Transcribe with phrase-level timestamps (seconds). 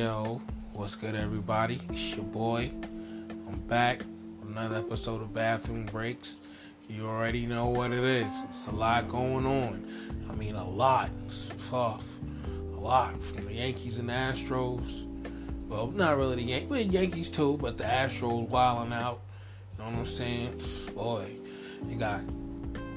[0.00, 0.40] Yo,
[0.72, 1.78] what's good, everybody?
[1.90, 2.70] It's your boy.
[3.28, 6.38] I'm back with another episode of Bathroom Breaks.
[6.88, 8.44] You already know what it is.
[8.44, 9.86] It's a lot going on.
[10.30, 11.10] I mean, a lot.
[11.70, 11.98] A
[12.80, 13.22] lot.
[13.22, 15.06] From the Yankees and the Astros.
[15.68, 19.20] Well, not really the Yankees, but Yankees too, but the Astros wilding out.
[19.76, 20.62] You know what I'm saying?
[20.94, 21.26] Boy,
[21.86, 22.22] you got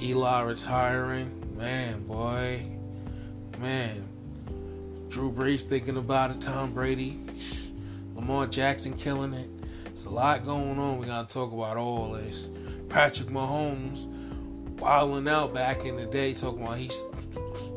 [0.02, 1.54] Eli retiring.
[1.58, 2.66] Man, boy.
[3.60, 4.08] Man,
[5.14, 7.20] Drew Brees thinking about it, Tom Brady,
[8.16, 9.48] Lamar Jackson killing it.
[9.86, 10.98] It's a lot going on.
[10.98, 12.50] We gotta talk about all this.
[12.90, 14.08] Patrick Mahomes
[14.80, 17.06] wilding out back in the day, talking about he's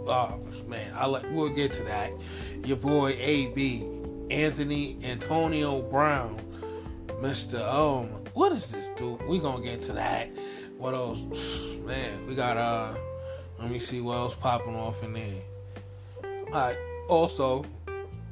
[0.06, 2.10] oh man, I like we'll get to that.
[2.64, 3.84] Your boy AB,
[4.30, 6.40] Anthony Antonio Brown,
[7.20, 7.60] Mr.
[7.62, 9.22] Um, what is this dude?
[9.28, 10.30] We gonna get to that.
[10.78, 11.22] What else?
[11.84, 12.94] Man, we got uh
[13.58, 15.42] let me see what else popping off in there.
[16.46, 17.64] Alright, also,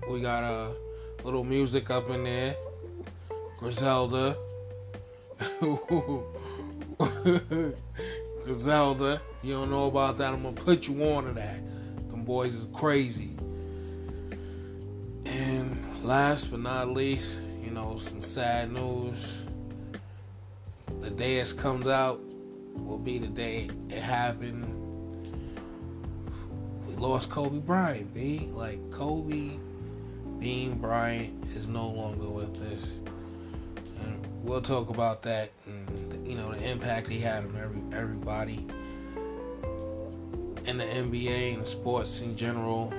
[0.08, 0.72] we got a
[1.22, 2.56] little music up in there.
[3.58, 4.36] Griselda.
[8.44, 9.20] Griselda.
[9.42, 10.34] You don't know about that.
[10.34, 11.56] I'm gonna put you on to that.
[12.10, 13.30] Them boys is crazy.
[15.26, 19.44] And last but not least, you know, some sad news.
[21.00, 22.20] The day it comes out
[22.74, 24.73] will be the day it happened
[27.06, 28.48] lost Kobe Bryant, B.
[28.50, 29.50] Like Kobe
[30.38, 33.00] Bean Bryant is no longer with us.
[34.02, 38.66] And we'll talk about that and you know the impact he had on every everybody
[40.66, 42.92] in the NBA and the sports in general,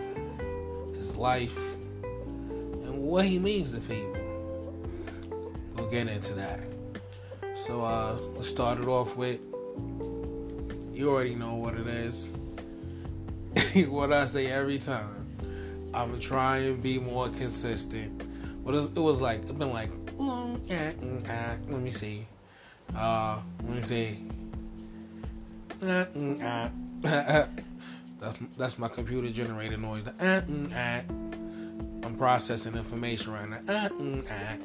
[0.95, 1.57] his life,
[2.03, 4.73] and what he means to people.
[5.75, 6.59] We'll get into that.
[7.55, 9.39] So uh, let's start it off with
[10.93, 12.31] you already know what it is.
[13.87, 15.25] what I say every time.
[15.93, 18.21] I'm gonna try and be more consistent.
[18.63, 19.41] What is it was like?
[19.41, 22.25] It's been like, mm, eh, mm, ah, let me see.
[22.95, 24.27] Uh, let me see.
[25.83, 26.69] Ah, mm, ah.
[28.19, 30.03] that's that's my computer generated noise.
[30.03, 31.05] The, mm.
[32.05, 33.87] I'm processing information right now.
[33.87, 34.61] Mm.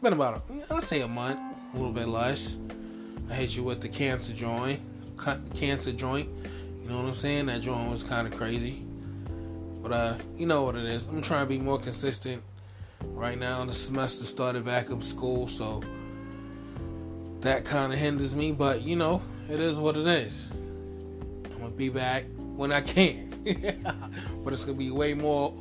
[0.00, 1.40] Been about a, I'll say a month,
[1.74, 2.58] a little bit less.
[3.30, 4.80] I hit you with the cancer joint,
[5.54, 6.28] cancer joint
[6.82, 7.46] you know what I'm saying?
[7.46, 8.82] That joint was kind of crazy.
[9.82, 11.06] But uh, you know what it is.
[11.06, 12.42] I'm trying to be more consistent.
[13.04, 15.82] Right now, the semester started back up school, so
[17.40, 18.52] that kind of hinders me.
[18.52, 20.48] But you know, it is what it is.
[21.44, 23.30] I'm gonna be back when I can,
[24.44, 25.54] but it's gonna be way more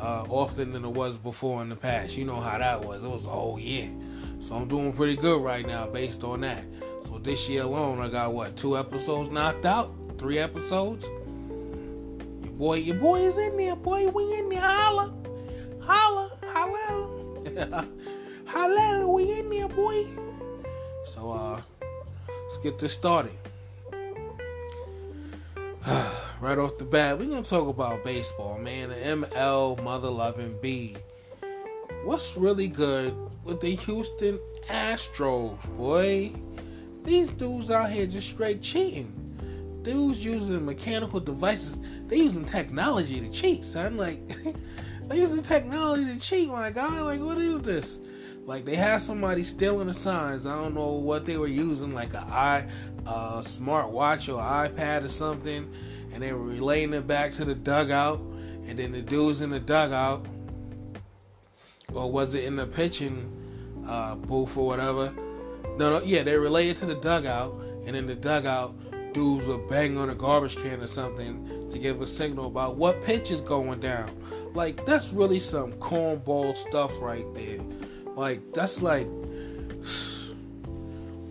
[0.00, 2.16] uh, often than it was before in the past.
[2.16, 3.04] You know how that was.
[3.04, 3.90] It was a whole year.
[4.38, 6.64] So I'm doing pretty good right now based on that.
[7.02, 11.08] So this year alone, I got what two episodes knocked out three episodes.
[12.42, 14.06] Your boy, your boy is in there, boy.
[14.08, 14.60] We in there.
[14.60, 15.14] Holla.
[15.80, 16.30] Holla.
[16.46, 17.86] Holla.
[18.44, 19.08] Holla.
[19.08, 20.04] We in there, boy.
[21.06, 21.62] So, uh,
[22.28, 23.32] let's get this started.
[26.42, 28.90] right off the bat, we're gonna talk about baseball, man.
[28.90, 30.98] The ML Mother Loving B.
[32.04, 36.32] What's really good with the Houston Astros, boy?
[37.04, 39.29] These dudes out here just straight cheating
[39.82, 41.78] dudes using mechanical devices.
[42.06, 43.96] They using technology to cheat, son.
[43.96, 44.20] Like
[45.08, 47.00] they using technology to cheat, my guy.
[47.00, 48.00] Like what is this?
[48.46, 50.46] Like they had somebody stealing the signs.
[50.46, 52.66] I don't know what they were using, like a i
[53.06, 55.72] uh, smart watch or iPad or something,
[56.12, 58.20] and they were relaying it back to the dugout.
[58.66, 60.26] And then the dudes in the dugout,
[61.94, 65.14] or was it in the pitching uh, booth or whatever?
[65.78, 67.54] No, no, yeah, they relayed it to the dugout,
[67.86, 68.74] and in the dugout,
[69.12, 73.02] dudes will bang on a garbage can or something to give a signal about what
[73.02, 74.10] pitch is going down.
[74.54, 77.60] Like that's really some cornball stuff right there.
[78.14, 79.06] Like that's like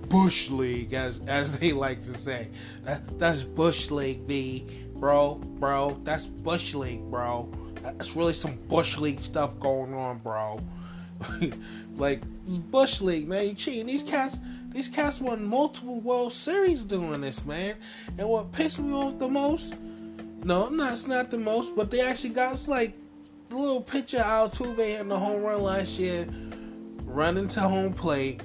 [0.09, 2.49] bush league, as as they like to say.
[2.83, 4.65] That that's bush league, B,
[4.95, 5.99] bro, bro.
[6.03, 7.51] That's bush league, bro.
[7.81, 10.59] That's really some bush league stuff going on, bro.
[11.95, 13.47] like it's bush league, man.
[13.47, 14.39] You cheating these cats
[14.71, 17.75] these cats won multiple World Series doing this, man.
[18.17, 19.75] And what pissed me off the most,
[20.43, 22.93] no, no, it's not the most, but they actually got it's like
[23.49, 26.27] the little picture Altuve hitting the home run last year,
[27.05, 28.41] running to home plate,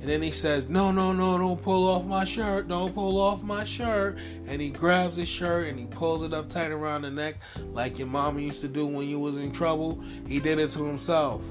[0.00, 3.42] and then he says, "No, no, no, don't pull off my shirt, don't pull off
[3.42, 7.10] my shirt." And he grabs his shirt and he pulls it up tight around the
[7.10, 7.36] neck,
[7.72, 10.02] like your mama used to do when you was in trouble.
[10.26, 11.42] He did it to himself.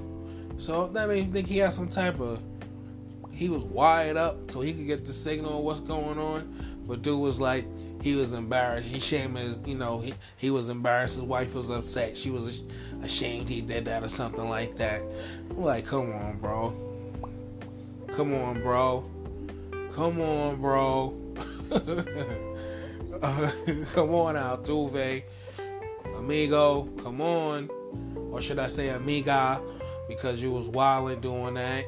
[0.57, 2.41] So that made me think he had some type of
[3.41, 6.53] he was wired up so he could get the signal of what's going on.
[6.85, 7.65] But dude was like,
[8.03, 8.87] he was embarrassed.
[8.87, 11.15] He shamed his, you know, he, he was embarrassed.
[11.15, 12.15] His wife was upset.
[12.15, 12.61] She was
[13.01, 15.01] ashamed he did that or something like that.
[15.49, 16.69] I'm like, come on, bro.
[18.15, 19.09] Come on, bro.
[19.91, 21.17] Come on, bro.
[23.23, 23.51] uh,
[23.93, 25.23] come on, Altuve.
[26.15, 27.71] Amigo, come on.
[28.31, 29.63] Or should I say amiga?
[30.07, 31.85] Because you was wilding doing that.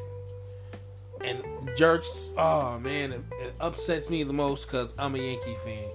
[1.24, 1.42] And
[1.78, 5.90] jerks, oh man, it, it upsets me the most because I'm a Yankee fan.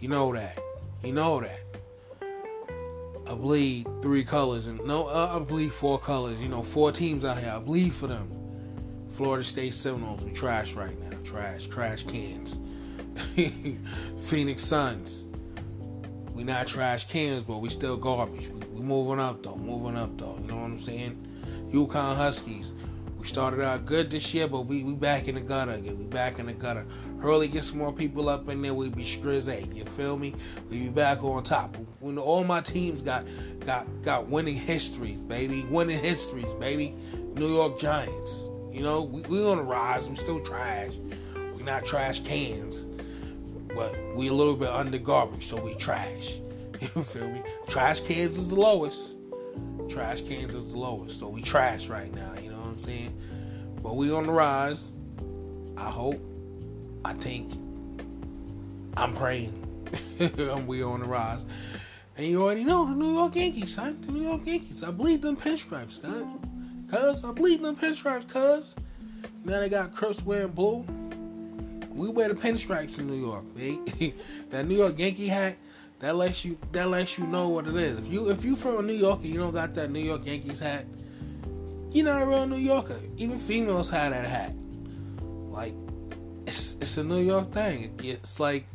[0.00, 0.58] You know that.
[1.02, 1.60] You know that.
[3.26, 6.42] I bleed three colors and no, uh, I bleed four colors.
[6.42, 7.52] You know, four teams out here.
[7.54, 8.30] I bleed for them.
[9.08, 11.16] Florida State Seminoles, we trash right now.
[11.22, 12.58] Trash, trash cans.
[14.18, 15.24] Phoenix Suns,
[16.32, 18.48] we not trash cans, but we still garbage.
[18.48, 20.36] We, we moving up though, moving up though.
[20.40, 21.26] You know what I'm saying?
[21.70, 22.74] UConn Huskies,
[23.24, 25.96] we started out good this year, but we, we back in the gutter again.
[25.98, 26.84] We back in the gutter.
[27.22, 29.74] Hurley get some more people up in there, we be strizzy.
[29.74, 30.34] You feel me?
[30.68, 31.74] We be back on top.
[32.00, 33.24] When all my teams got
[33.64, 35.64] got got winning histories, baby.
[35.70, 36.94] Winning histories, baby.
[37.34, 38.50] New York Giants.
[38.70, 40.10] You know, we, we on the rise.
[40.10, 40.92] We still trash.
[41.56, 42.84] We not trash cans.
[43.74, 46.40] But we a little bit under garbage, so we trash.
[46.82, 47.40] You feel me?
[47.68, 49.16] Trash cans is the lowest.
[49.88, 51.18] Trash cans is the lowest.
[51.18, 53.16] So we trash right now, you know I'm saying?
[53.84, 54.94] But we on the rise.
[55.76, 56.20] I hope.
[57.04, 57.52] I think.
[58.96, 59.52] I'm praying.
[60.66, 61.44] we on the rise.
[62.16, 64.00] And you already know the New York Yankees, son.
[64.00, 64.82] The New York Yankees.
[64.82, 66.88] I bleed them pinstripes, son.
[66.90, 68.74] Cuz I bleed them pinstripes, cuz.
[69.44, 70.84] Now they got Chris wearing blue.
[71.90, 74.16] We wear the pinstripes in New York, baby.
[74.50, 75.56] that New York Yankee hat,
[76.00, 77.98] that lets you that lets you know what it is.
[78.00, 80.58] If you if you from New York and you don't got that New York Yankees
[80.58, 80.86] hat,
[81.94, 82.98] you're not a real New Yorker.
[83.16, 84.52] Even females have that hat.
[85.48, 85.74] Like
[86.46, 87.94] it's it's a New York thing.
[88.02, 88.66] It's like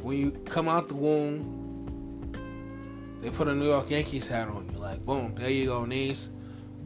[0.00, 2.30] when you come out the womb,
[3.20, 4.78] they put a New York Yankees hat on you.
[4.78, 6.30] Like boom, there you go, knees.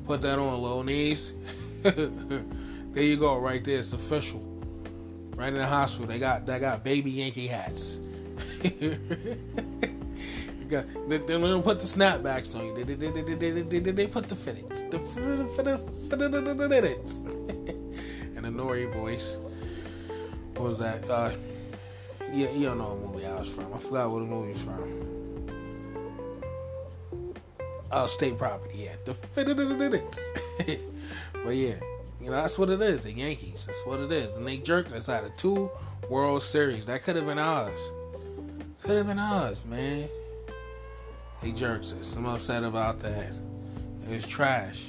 [0.06, 1.35] Put that on, little knees.
[1.82, 2.43] there
[2.94, 3.79] you go, right there.
[3.79, 4.41] It's official.
[5.37, 8.00] Right in the hospital, they got they got baby Yankee hats.
[10.69, 12.75] got, they, they put the snapbacks on you.
[12.75, 14.91] They, they, they, they, they, they, they put the fitteds.
[14.91, 15.56] The fitteds.
[18.37, 19.38] and a Nori voice.
[20.55, 21.09] What was that?
[21.09, 21.32] Uh,
[22.32, 23.73] yeah, you don't know what movie I was from.
[23.73, 25.09] I forgot what the movie was from.
[27.91, 28.97] Uh, state property, yeah.
[29.05, 30.20] The fitteds.
[31.44, 31.75] but yeah,
[32.20, 33.05] you know, that's what it is.
[33.05, 33.67] The Yankees.
[33.67, 34.37] That's what it is.
[34.37, 35.70] And they jerked us out of two
[36.11, 36.85] World Series.
[36.87, 37.91] That could have been ours.
[38.82, 40.09] Could have been ours, man.
[41.43, 42.17] They jerks us.
[42.17, 43.32] I'm upset about that.
[44.08, 44.88] It's trash.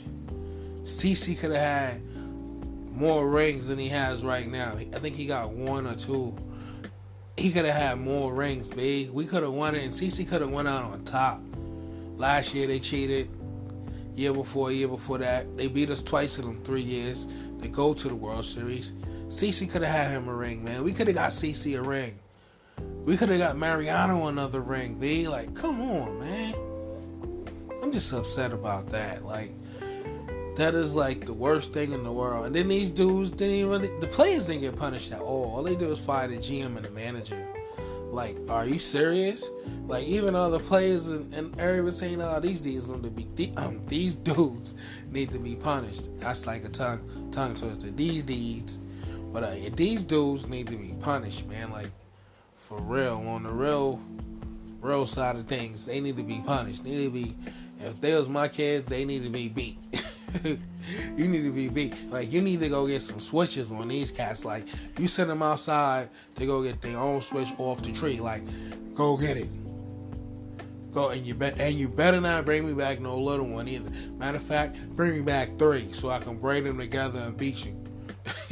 [0.84, 2.01] CC could have had
[2.96, 4.74] more rings than he has right now.
[4.75, 6.36] I think he got one or two.
[7.38, 9.12] He could have had more rings, babe.
[9.12, 11.42] We could have won it, and CC could have went out on top.
[12.16, 13.30] Last year they cheated.
[14.16, 17.28] Year before, year before that, they beat us twice in them three years.
[17.57, 18.92] They go to the World Series.
[19.28, 20.84] CC could have had him a ring, man.
[20.84, 22.19] We could have got CC a ring.
[23.06, 25.28] We could have got Mariano another ring, B.
[25.28, 26.56] Like, come on, man.
[27.81, 29.26] I'm just upset about that.
[29.26, 29.52] Like,
[30.56, 32.46] that is like the worst thing in the world.
[32.46, 35.56] And then these dudes didn't even really, the players didn't get punished at all.
[35.56, 37.48] All they did was fire the GM and the manager.
[38.12, 39.50] Like, are you serious?
[39.86, 43.54] Like, even all the players and, and everyone saying, "Oh, these dudes need to be
[43.57, 44.76] um, these dudes
[45.12, 47.92] need to be punished." That's like a tongue tongue twister.
[47.92, 48.80] These deeds,
[49.31, 51.71] but uh, these dudes need to be punished, man.
[51.71, 51.92] Like,
[52.69, 53.99] for real, on the real,
[54.80, 56.83] real side of things, they need to be punished.
[56.83, 57.35] They need to be.
[57.80, 59.80] If they was my kids, they need to be beat.
[60.44, 61.95] you need to be beat.
[62.11, 64.45] Like you need to go get some switches on these cats.
[64.45, 64.68] Like
[64.99, 68.19] you send them outside to go get their own switch off the tree.
[68.19, 68.44] Like
[68.94, 69.49] go get it.
[70.94, 73.90] Go and you bet and you better not bring me back no little one either.
[74.18, 77.66] Matter of fact, bring me back three so I can braid them together and beat
[77.66, 77.79] you.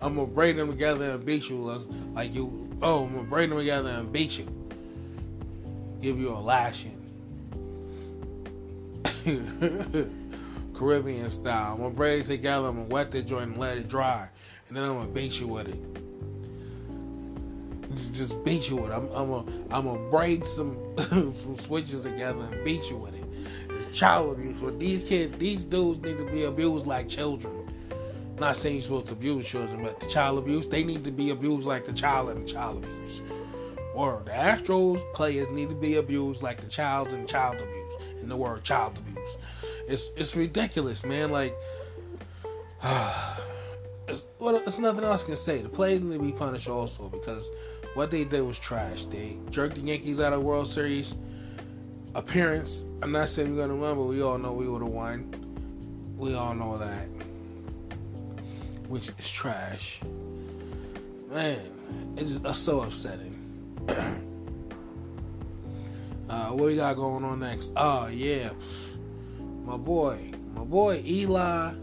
[0.00, 2.76] I'm gonna braid them together and beat you like you.
[2.82, 4.46] Oh, I'm gonna braid them together and beat you.
[6.00, 6.94] Give you a lashing.
[10.74, 11.72] Caribbean style.
[11.72, 12.68] I'm gonna braid it together.
[12.68, 14.28] I'm gonna wet the joint and let it dry,
[14.68, 15.80] and then I'm gonna beat you with it.
[17.94, 18.94] Just, beat you with it.
[18.94, 23.24] I'm, I'm gonna I'm gonna braid some some switches together and beat you with it.
[23.70, 24.60] It's child abuse.
[24.60, 27.57] But these kids, these dudes need to be abused like children.
[28.40, 31.30] Not saying you're supposed to abuse children, but the child abuse, they need to be
[31.30, 33.22] abused like the child and the child abuse.
[33.94, 38.22] Or the Astros players need to be abused like the child and child abuse.
[38.22, 39.36] In the word child abuse.
[39.88, 41.32] It's it's ridiculous, man.
[41.32, 41.54] Like,
[44.08, 45.62] it's, well, it's nothing else I can say.
[45.62, 47.50] The players need to be punished also because
[47.94, 49.06] what they did was trash.
[49.06, 51.16] They jerked the Yankees out of World Series
[52.14, 52.84] appearance.
[53.02, 56.14] I'm not saying we're gonna win, but we all know we would have won.
[56.16, 57.08] We all know that,
[58.88, 60.00] which is trash.
[61.30, 61.60] Man,
[62.16, 63.34] it's so upsetting.
[66.28, 67.72] uh, what we got going on next?
[67.76, 68.50] Oh yeah,
[69.64, 71.74] my boy, my boy Eli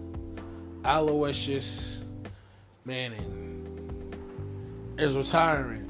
[0.84, 2.04] Aloysius
[2.86, 4.14] Manning
[4.98, 5.84] is retiring.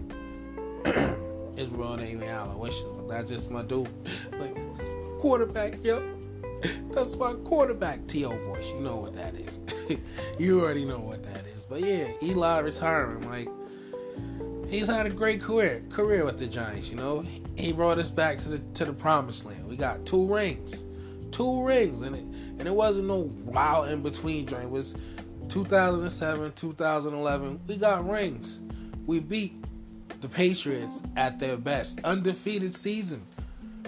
[1.55, 3.87] His real name is Aloysius, but that's just my dude.
[4.37, 6.14] Like that's my quarterback, yo.
[6.91, 8.37] That's my quarterback T.O.
[8.45, 8.71] voice.
[8.71, 9.59] You know what that is.
[10.39, 11.65] you already know what that is.
[11.65, 13.29] But yeah, Eli retiring.
[13.29, 13.49] Like
[14.69, 16.89] he's had a great career career with the Giants.
[16.89, 17.23] You know,
[17.55, 19.67] he brought us back to the to the promised land.
[19.67, 20.85] We got two rings,
[21.31, 22.23] two rings, and it
[22.59, 24.63] and it wasn't no wild in between joint.
[24.63, 24.95] It was
[25.49, 27.59] 2007, 2011.
[27.67, 28.59] We got rings.
[29.05, 29.53] We beat
[30.21, 33.21] the Patriots at their best, undefeated season.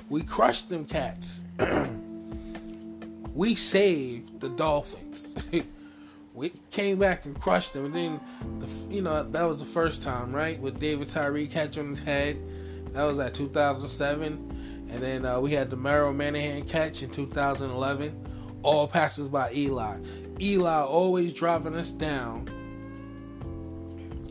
[0.10, 1.42] We crushed them cats.
[3.38, 5.36] we saved the Dolphins.
[6.34, 7.86] we came back and crushed them.
[7.86, 8.20] And then,
[8.58, 10.60] the, you know, that was the first time, right?
[10.60, 12.42] With David Tyree catch on his head.
[12.94, 14.88] That was at 2007.
[14.90, 18.26] And then uh, we had the Mario Manningham catch in 2011.
[18.64, 20.00] All passes by Eli.
[20.42, 22.50] Eli always driving us down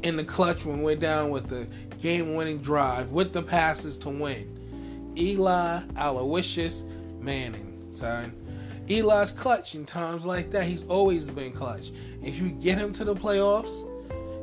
[0.03, 1.69] in the clutch when we're down with the
[2.03, 5.15] game winning drive with the passes to win.
[5.17, 6.83] Eli Aloysius
[7.21, 8.46] Manning, son.
[8.89, 10.65] Eli's clutch in times like that.
[10.65, 11.91] He's always been clutch.
[12.23, 13.85] If you get him to the playoffs,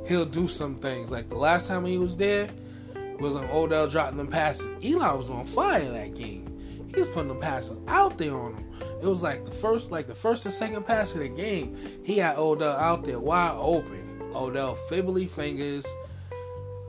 [0.07, 1.11] he'll do some things.
[1.11, 2.49] Like the last time he was there
[3.19, 4.71] was on Odell dropping them passes.
[4.83, 6.49] Eli was on fire that game.
[6.93, 8.71] He was putting the passes out there on him.
[9.01, 11.77] It was like the first, like the first and second pass of the game.
[12.03, 14.21] He had Odell out there wide open.
[14.35, 15.85] Odell fibbly fingers,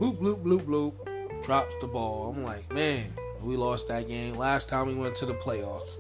[0.01, 2.31] bloop bloop bloop bloop, drops the ball.
[2.31, 3.05] I'm like, man,
[3.43, 4.37] we lost that game.
[4.37, 5.99] Last time we went to the playoffs.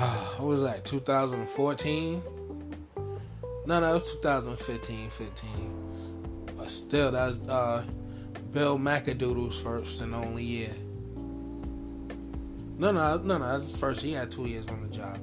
[0.38, 0.84] what was that?
[0.86, 2.22] 2014?
[3.66, 6.46] No, no, it was 2015, 15.
[6.56, 7.84] But still, that's uh,
[8.52, 10.72] Bill McAdoodle's first and only year.
[12.78, 13.46] No, no, no, no.
[13.46, 14.00] That's his first.
[14.00, 15.18] He had two years on the job.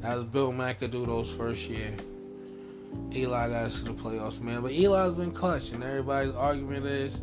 [0.00, 1.94] That was Bill McAdoodle's first year.
[3.14, 4.60] Eli got us to the playoffs, man.
[4.60, 7.22] But Eli's been clutch, and everybody's argument is,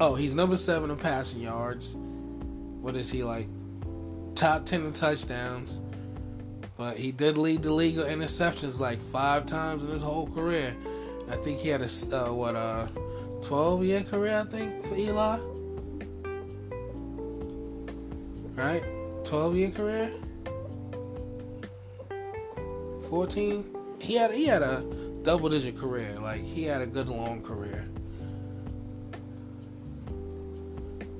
[0.00, 1.94] oh, he's number seven in passing yards.
[1.94, 3.46] What is he like?
[4.38, 5.80] Top ten in touchdowns.
[6.76, 10.76] But he did lead the league of interceptions like five times in his whole career.
[11.28, 12.88] I think he had a uh, what a
[13.42, 14.46] twelve year career.
[14.46, 15.40] I think for Eli.
[18.54, 18.84] Right,
[19.24, 20.12] twelve year career.
[23.10, 23.64] Fourteen
[23.98, 24.84] he had he had a
[25.24, 26.16] double digit career.
[26.22, 27.88] Like he had a good long career.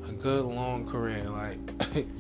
[0.09, 1.25] A good long career.
[1.25, 1.59] Like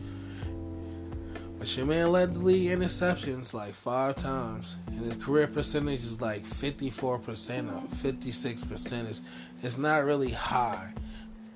[1.58, 4.76] but your man led the league interceptions like five times.
[4.86, 9.08] And his career percentage is like 54% or 56%.
[9.08, 9.22] It's,
[9.62, 10.92] it's not really high.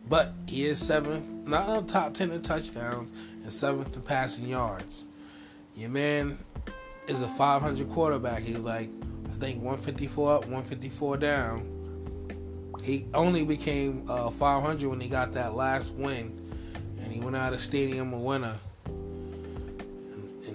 [0.08, 5.06] But he is seventh, not on top 10 in touchdowns, and seventh in passing yards.
[5.76, 6.38] Your man
[7.06, 8.42] is a 500 quarterback.
[8.42, 8.90] He's like,
[9.26, 11.68] I think 154 up, 154 down.
[12.82, 16.36] He only became uh, 500 when he got that last win,
[17.00, 18.58] and he went out of stadium a winner.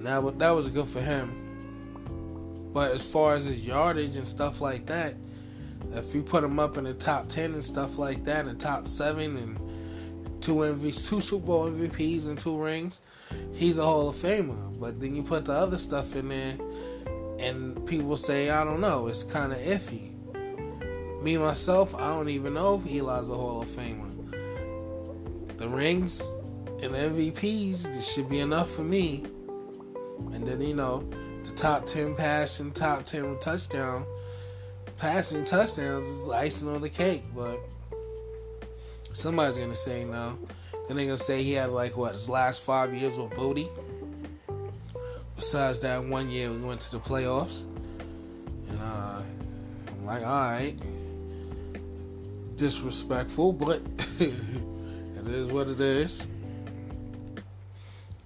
[0.07, 2.71] And, and that was, that was good for him.
[2.73, 5.15] But as far as his yardage and stuff like that,
[5.93, 8.87] if you put him up in the top 10 and stuff like that, the top
[8.87, 13.01] seven and two MV, two Super Bowl MVPs and two rings,
[13.53, 14.79] he's a Hall of Famer.
[14.79, 16.55] But then you put the other stuff in there,
[17.39, 20.13] and people say, I don't know, it's kind of iffy.
[21.21, 24.07] Me myself, I don't even know if Eli's a Hall of Famer.
[25.57, 26.21] The rings
[26.81, 29.25] and MVPs, should be enough for me.
[30.33, 31.07] And then you know,
[31.43, 34.05] the top ten passing, top ten touchdown,
[34.97, 37.23] passing touchdowns is icing on the cake.
[37.35, 37.59] But
[39.01, 40.37] somebody's gonna say no.
[40.87, 43.67] Then they're gonna say he had like what his last five years with Booty.
[45.35, 47.63] Besides that one year we went to the playoffs.
[48.69, 49.21] And uh
[49.87, 50.79] I'm like, alright.
[52.55, 53.81] Disrespectful, but
[54.19, 56.27] it is what it is.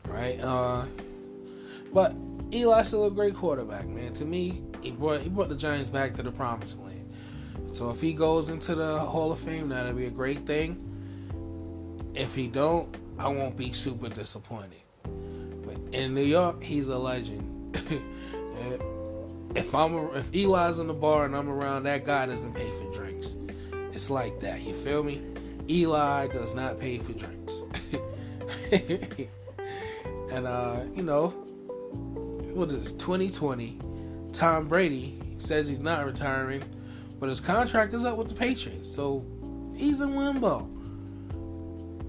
[0.08, 0.40] Right?
[0.40, 0.86] Uh
[1.94, 2.16] but
[2.54, 4.14] Eli's still a great quarterback, man.
[4.14, 7.14] To me, he brought he brought the Giants back to the promised land.
[7.72, 10.88] So if he goes into the Hall of Fame, that'll be a great thing.
[12.14, 14.82] If he don't, I won't be super disappointed.
[15.04, 17.78] But in New York, he's a legend.
[19.56, 22.70] if I'm a, if Eli's in the bar and I'm around, that guy doesn't pay
[22.72, 23.38] for drinks.
[23.94, 24.62] It's like that.
[24.62, 25.22] You feel me?
[25.70, 27.64] Eli does not pay for drinks.
[30.34, 31.41] and uh, you know,
[32.54, 33.78] what is this, 2020?
[34.34, 36.64] Tom Brady says he's not retiring,
[37.20, 39.26] but his contract is up with the Patriots, so
[39.76, 40.70] he's in limbo.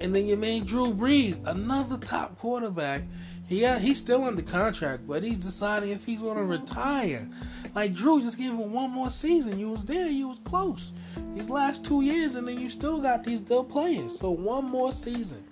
[0.01, 3.03] And then your man Drew Brees, another top quarterback.
[3.49, 7.29] Yeah, uh, he's still under contract, but he's deciding if he's gonna retire.
[7.75, 9.59] Like Drew, just give him one more season.
[9.59, 10.95] You was there, you was close.
[11.35, 14.19] These last two years, and then you still got these good players.
[14.19, 15.45] So one more season.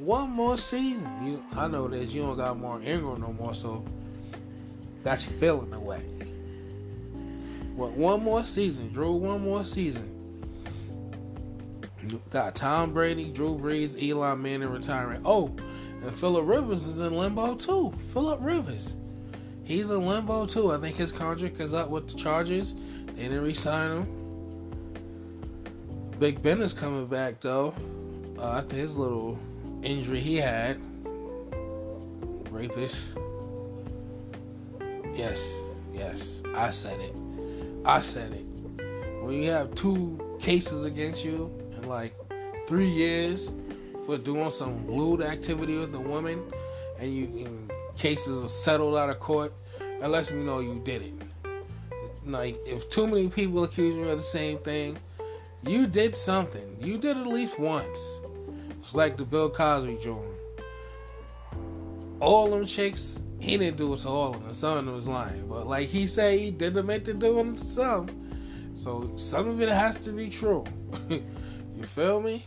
[0.00, 1.10] One more season.
[1.24, 3.84] You, I know that you don't got Mark Ingram no more, so
[5.04, 6.02] got you feeling the way.
[7.76, 9.12] But one more season, Drew.
[9.12, 10.14] One more season.
[12.30, 15.20] Got Tom Brady, Drew Brees, Eli Manning retiring.
[15.24, 15.54] Oh,
[16.02, 17.92] and Philip Rivers is in limbo too.
[18.12, 18.96] Philip Rivers.
[19.64, 20.72] He's in limbo too.
[20.72, 22.74] I think his contract is up with the Chargers.
[23.14, 24.06] They didn't resign him.
[26.18, 27.74] Big Ben is coming back though.
[28.38, 29.38] Uh, after his little
[29.82, 30.80] injury he had.
[32.50, 33.16] Rapist.
[35.14, 37.14] Yes, yes, I said it.
[37.84, 38.46] I said it.
[39.22, 42.14] When you have two cases against you in like
[42.66, 43.52] three years
[44.06, 46.42] for doing some lewd activity with a woman,
[46.98, 49.52] and you and cases are settled out of court,
[50.00, 51.14] that lets me know you did it.
[52.24, 54.96] Like if too many people accuse you of the same thing,
[55.62, 56.76] you did something.
[56.80, 58.20] You did at least once.
[58.78, 60.24] It's like the Bill Cosby joint.
[62.20, 64.54] All them chicks, he didn't do it to all of them.
[64.54, 68.08] Some of them was lying, but like he said, he did admit to doing some.
[68.74, 70.64] So some of it has to be true.
[71.08, 72.44] you feel me?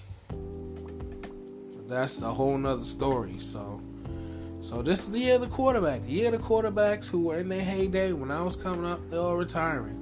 [1.87, 3.37] That's a whole nother story.
[3.39, 3.81] So,
[4.61, 6.05] so this is the year of the quarterback.
[6.05, 9.09] The year of the quarterbacks who were in their heyday when I was coming up,
[9.09, 9.97] they're all retiring.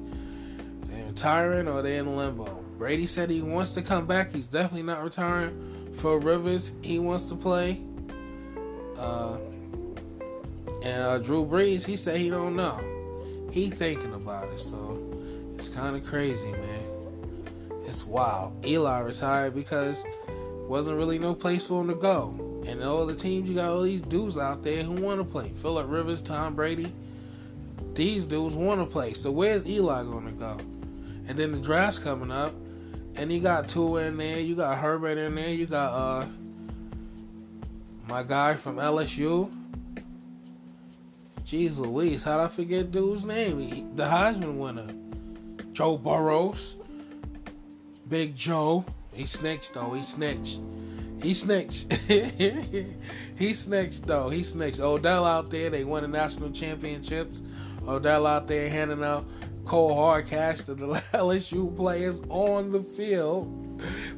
[0.86, 2.63] They're retiring or they're in limbo.
[2.77, 4.31] Brady said he wants to come back.
[4.31, 5.68] He's definitely not retiring.
[6.00, 7.82] For Rivers, he wants to play.
[8.98, 9.38] Uh,
[10.81, 12.79] and uh, Drew Brees, he said he don't know.
[13.51, 14.98] He thinking about it, so
[15.57, 16.85] it's kind of crazy, man.
[17.81, 18.66] It's wild.
[18.66, 20.05] Eli retired because
[20.70, 22.64] wasn't really no place for him to go.
[22.66, 25.50] And all the teams, you got all these dudes out there who want to play.
[25.50, 26.94] Philip Rivers, Tom Brady.
[27.94, 29.14] These dudes want to play.
[29.14, 30.57] So where's Eli going to go?
[31.27, 32.53] And then the draft's coming up.
[33.20, 36.25] And you got Tua in there, you got Herbert in there, you got uh
[38.08, 39.51] my guy from LSU.
[41.44, 43.60] Jeez Louise, how'd I forget dude's name?
[43.60, 44.88] He, the Heisman winner.
[45.74, 46.77] Joe Burrows.
[48.08, 48.86] Big Joe.
[49.12, 50.62] He snitched though, he snitched.
[51.22, 51.92] He snitched.
[53.36, 54.29] he snitched though.
[54.29, 54.79] He snitched.
[54.79, 57.44] Odell out there, they won the national championships.
[57.86, 59.25] Odell out there handing out
[59.70, 63.55] cold hard cash to the LSU players on the field.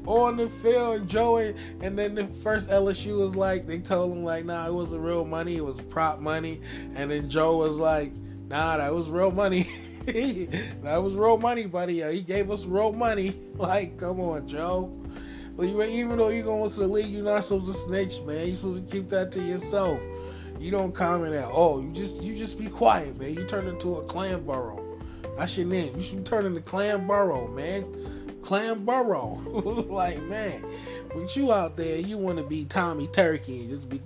[0.08, 4.46] On the field, Joey, and then the first LSU was like, they told him like,
[4.46, 6.62] nah, it wasn't real money, it was prop money,
[6.96, 8.14] and then Joe was like,
[8.48, 9.70] nah, that was real money.
[10.06, 12.02] that was real money, buddy.
[12.02, 13.36] He gave us real money.
[13.62, 14.92] Like, come on, Joe.
[15.62, 18.48] Even though you're going to the league, you're not supposed to snitch, man.
[18.48, 20.00] You're supposed to keep that to yourself.
[20.58, 21.84] You don't comment at all.
[21.84, 23.36] You just you just be quiet, man.
[23.36, 24.81] You turn into a Clam Burrow.
[25.41, 25.95] That's your name.
[25.95, 27.84] You should turn into Clam Burrow, man.
[28.43, 29.41] Clam Burrow.
[29.89, 30.63] like, man,
[31.15, 33.97] with you out there, you want to be Tommy Turkey and just be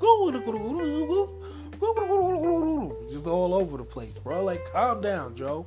[3.12, 4.46] just all over the place, bro.
[4.46, 5.66] Like, calm down, Joe.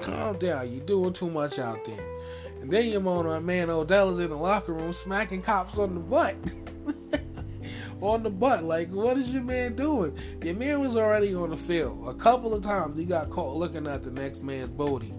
[0.00, 0.72] Calm down.
[0.72, 2.08] You're doing too much out there.
[2.62, 6.00] And then you're on man Odell is in the locker room smacking cops on the
[6.00, 6.34] butt.
[8.04, 8.64] on the butt.
[8.64, 10.16] Like, what is your man doing?
[10.42, 12.08] Your man was already on the field.
[12.08, 15.12] A couple of times he got caught looking at the next man's booty.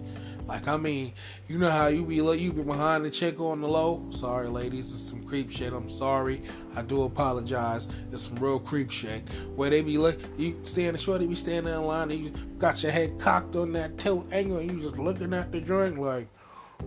[0.46, 1.12] Like, I mean,
[1.48, 4.06] you know how you be you be behind the chick on the low.
[4.12, 5.72] Sorry, ladies, it's some creep shit.
[5.72, 6.40] I'm sorry.
[6.76, 7.88] I do apologize.
[8.12, 9.28] It's some real creep shit.
[9.56, 12.80] Where they be look, you stand short, they be standing in line, and you got
[12.84, 16.28] your head cocked on that tilt angle, and you just looking at the joint like,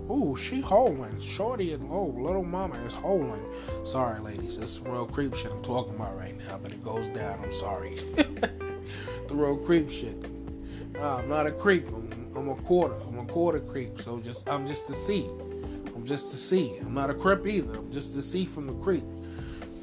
[0.10, 1.20] Ooh, she holding.
[1.20, 3.44] Shorty and oh, little mama is holding.
[3.84, 7.40] Sorry, ladies, that's real creep shit I'm talking about right now, but it goes down.
[7.44, 7.96] I'm sorry.
[8.16, 10.26] the real creep shit.
[10.98, 11.88] Uh, I'm not a creep.
[11.88, 12.96] I'm, I'm, a quarter.
[13.08, 14.02] I'm a quarter creep.
[14.02, 15.26] So just I'm just to see.
[15.96, 16.78] I'm just to see.
[16.82, 17.78] I'm not a creep either.
[17.78, 19.04] I'm just to see from the creep.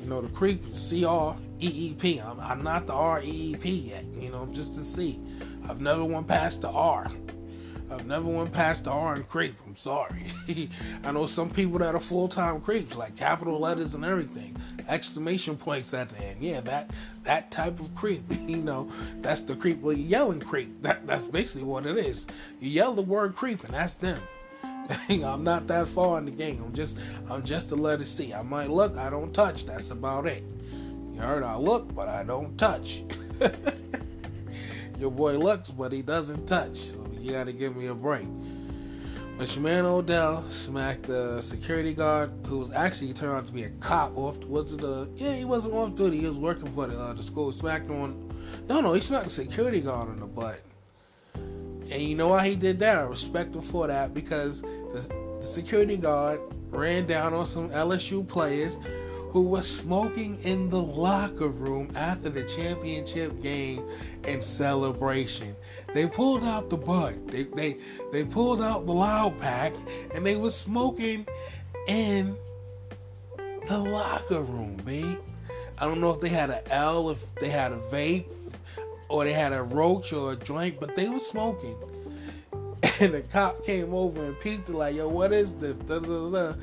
[0.02, 2.18] You know, the creep is C R E E P.
[2.20, 4.04] I'm, I'm not the R E E P yet.
[4.18, 5.20] You know, I'm just to see.
[5.68, 7.06] I've never went past the R.
[7.90, 9.54] I've never went past the R and creep.
[9.66, 10.26] I'm sorry.
[11.04, 14.56] I know some people that are full time creeps, like capital letters and everything,
[14.88, 16.38] exclamation points at the end.
[16.40, 16.90] Yeah, that
[17.22, 18.22] that type of creep.
[18.46, 19.80] you know, that's the creep.
[19.80, 20.72] Well, you're yelling creep.
[20.82, 22.26] That that's basically what it is.
[22.60, 24.20] You yell the word creep, and that's them.
[25.08, 26.62] I'm not that far in the game.
[26.64, 26.98] I'm just
[27.30, 28.34] I'm just a let it see.
[28.34, 29.64] I might look, I don't touch.
[29.66, 30.44] That's about it.
[31.12, 33.02] You heard I look, but I don't touch.
[34.98, 36.76] Your boy looks, but he doesn't touch.
[36.76, 38.26] So you gotta give me a break.
[39.36, 43.64] But your man Odell smacked the security guard, who was actually turned out to be
[43.64, 44.16] a cop.
[44.16, 45.34] Off was it a yeah?
[45.34, 46.20] He wasn't off duty.
[46.20, 47.52] He was working for the, uh, the school.
[47.52, 48.32] Smacked on.
[48.68, 50.60] No, no, he smacked the security guard on the butt.
[51.34, 52.98] And you know why he did that?
[52.98, 58.26] I respect him for that because the, the security guard ran down on some LSU
[58.26, 58.78] players
[59.36, 63.86] who was smoking in the locker room after the championship game
[64.26, 65.54] and celebration.
[65.92, 67.28] They pulled out the bud.
[67.28, 67.76] They they
[68.12, 69.74] they pulled out the loud pack
[70.14, 71.26] and they was smoking
[71.86, 72.34] in
[73.68, 75.18] the locker room, babe.
[75.78, 78.24] I don't know if they had an L, if they had a vape,
[79.10, 81.76] or they had a roach or a joint, but they was smoking.
[83.00, 85.76] And the cop came over and peeped like, yo, what is this?
[85.76, 86.54] Da, da, da,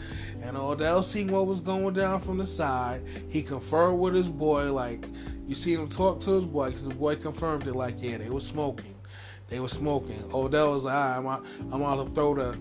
[0.42, 3.02] and Odell seen what was going down from the side.
[3.30, 5.06] He conferred with his boy, like,
[5.48, 8.30] you see him talk to his boy, because his boy confirmed it, like, yeah, they
[8.30, 8.96] were smoking.
[9.50, 10.24] They were smoking.
[10.34, 12.58] Oh, Odell was like, right, I'm out, I'm out to throw the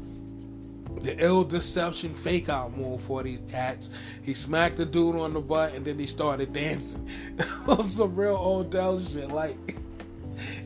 [1.01, 3.89] the ill deception fake out move for these cats.
[4.23, 7.09] He smacked the dude on the butt and then he started dancing.
[7.87, 9.31] Some real Odell shit.
[9.31, 9.57] Like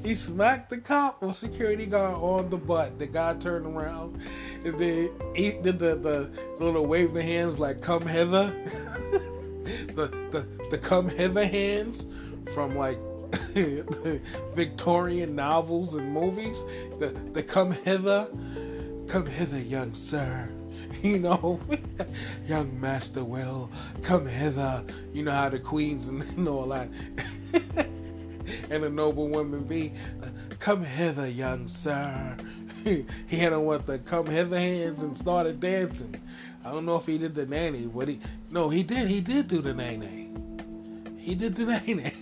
[0.06, 2.96] he smacked the cop or security guard on the butt.
[2.96, 4.20] The guy turned around
[4.64, 8.54] and then he did the, the, the little wave the hands like come hither.
[9.64, 12.06] the, the the come hither hands
[12.54, 12.98] from like
[14.54, 16.64] Victorian novels and movies.
[17.00, 18.28] The the come hither,
[19.08, 20.48] come hither, young sir.
[21.02, 21.60] You know,
[22.48, 23.70] young Master Will,
[24.02, 24.82] come hither.
[25.12, 26.88] You know how the queens and all that
[28.70, 29.92] and a noble woman be.
[30.22, 30.26] Uh,
[30.59, 32.37] come hither, young sir.
[32.85, 36.20] he hit him with the come hither hands and started dancing.
[36.64, 37.87] I don't know if he did the nanny.
[37.87, 38.20] What he?
[38.50, 39.09] No, he did.
[39.09, 40.30] He did do the nanny.
[41.18, 42.12] He did the nanny.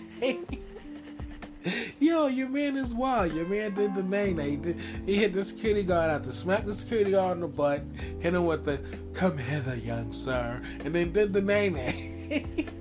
[1.99, 3.33] Yo, your man is wild.
[3.33, 4.37] Your man did the name.
[4.37, 7.81] He, he hit the security guard after smacked the security guard on the butt,
[8.19, 8.79] hit him with the
[9.13, 12.75] "Come hither, young sir," and then did the name.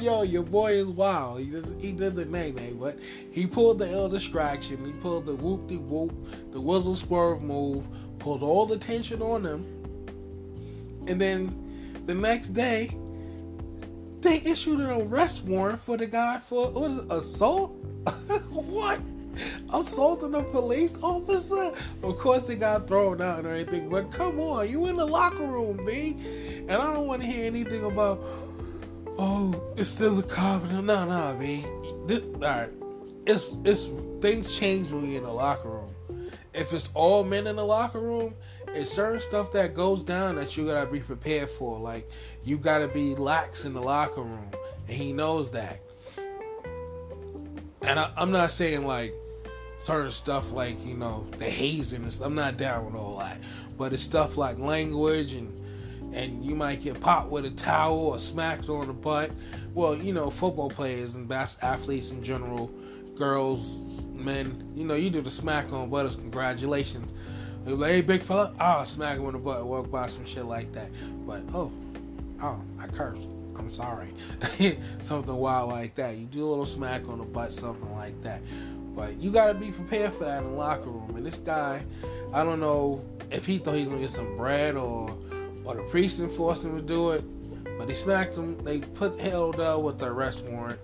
[0.00, 1.40] Yo, your boy is wild.
[1.40, 2.98] He did, he did the name, but
[3.30, 4.82] he pulled the ill distraction.
[4.82, 6.12] He pulled the whoop de whoop,
[6.52, 7.84] the whistle swerve move,
[8.18, 11.04] pulled all the tension on him.
[11.06, 12.96] And then the next day,
[14.22, 17.72] they issued an arrest warrant for the guy for what is it, assault?
[18.50, 19.00] what?
[19.72, 21.72] Assaulting a police officer?
[22.02, 25.44] Of course, he got thrown out and everything, but come on, you in the locker
[25.44, 26.16] room, B.
[26.68, 28.22] And I don't want to hear anything about
[29.18, 30.62] oh, it's still a cop.
[30.70, 31.64] No, no, I mean,
[32.06, 32.70] this, all right,
[33.26, 35.94] it's it's things change when you're in the locker room.
[36.52, 38.34] If it's all men in the locker room,
[38.68, 41.78] it's certain stuff that goes down that you gotta be prepared for.
[41.78, 42.08] Like
[42.44, 44.50] you gotta be lax in the locker room,
[44.88, 45.80] and he knows that.
[47.82, 49.14] And I, I'm not saying like
[49.78, 52.08] certain stuff like you know the hazing.
[52.22, 53.38] I'm not down with all that,
[53.78, 55.59] but it's stuff like language and
[56.12, 59.30] and you might get popped with a towel or smacked on the butt.
[59.74, 62.70] Well, you know, football players and best athletes in general,
[63.14, 67.14] girls, men, you know, you do the smack on butters, congratulations.
[67.64, 70.72] Like, hey, big fella, oh, smack him on the butt, walk by some shit like
[70.72, 70.88] that.
[71.26, 71.70] But, oh,
[72.42, 73.28] oh, I cursed.
[73.56, 74.08] I'm sorry.
[75.00, 76.16] something wild like that.
[76.16, 78.42] You do a little smack on the butt, something like that.
[78.96, 81.14] But you got to be prepared for that in the locker room.
[81.14, 81.82] And this guy,
[82.32, 85.14] I don't know if he thought he was going to get some bread or
[85.70, 87.24] or the priest enforced him to do it,
[87.78, 88.62] but he smacked him.
[88.64, 90.80] They put held up with the arrest warrant.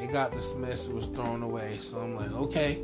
[0.00, 0.90] It got dismissed.
[0.90, 1.78] It was thrown away.
[1.78, 2.80] So I'm like, okay,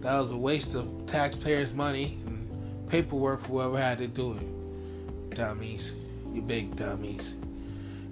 [0.00, 5.34] that was a waste of taxpayers' money and paperwork for whoever had to do it.
[5.34, 5.96] Dummies,
[6.32, 7.34] you big dummies.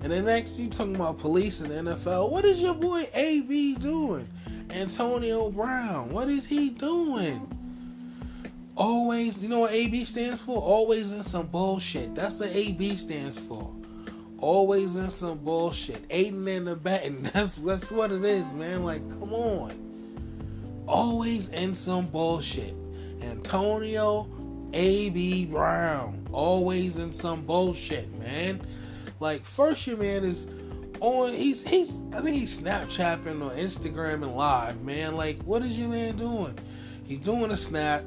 [0.03, 2.31] And then next, you talking about police and the NFL.
[2.33, 4.29] What is your boy AB doing?
[4.71, 6.11] Antonio Brown.
[6.11, 7.49] What is he doing?
[8.77, 10.59] Always, you know what AB stands for?
[10.59, 12.15] Always in some bullshit.
[12.15, 13.75] That's what AB stands for.
[14.39, 16.09] Always in some bullshit.
[16.09, 17.23] Aiden Aiding and abetting.
[17.33, 18.85] That's that's what it is, man.
[18.85, 20.85] Like, come on.
[20.89, 22.75] Always in some bullshit.
[23.23, 24.29] Antonio
[24.73, 26.27] AB Brown.
[26.33, 28.61] Always in some bullshit, man.
[29.21, 30.49] Like, first your man is
[30.99, 35.17] on he's he's I think he's Snapchatting or Instagram and live, man.
[35.17, 36.59] Like, what is your man doing?
[37.05, 38.03] He's doing a snap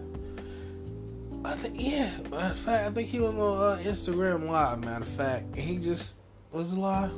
[1.45, 2.11] I think yeah.
[2.29, 4.79] Matter of fact, I think he was on uh, Instagram Live.
[4.79, 6.15] Matter of fact, and he just
[6.51, 7.13] was it live.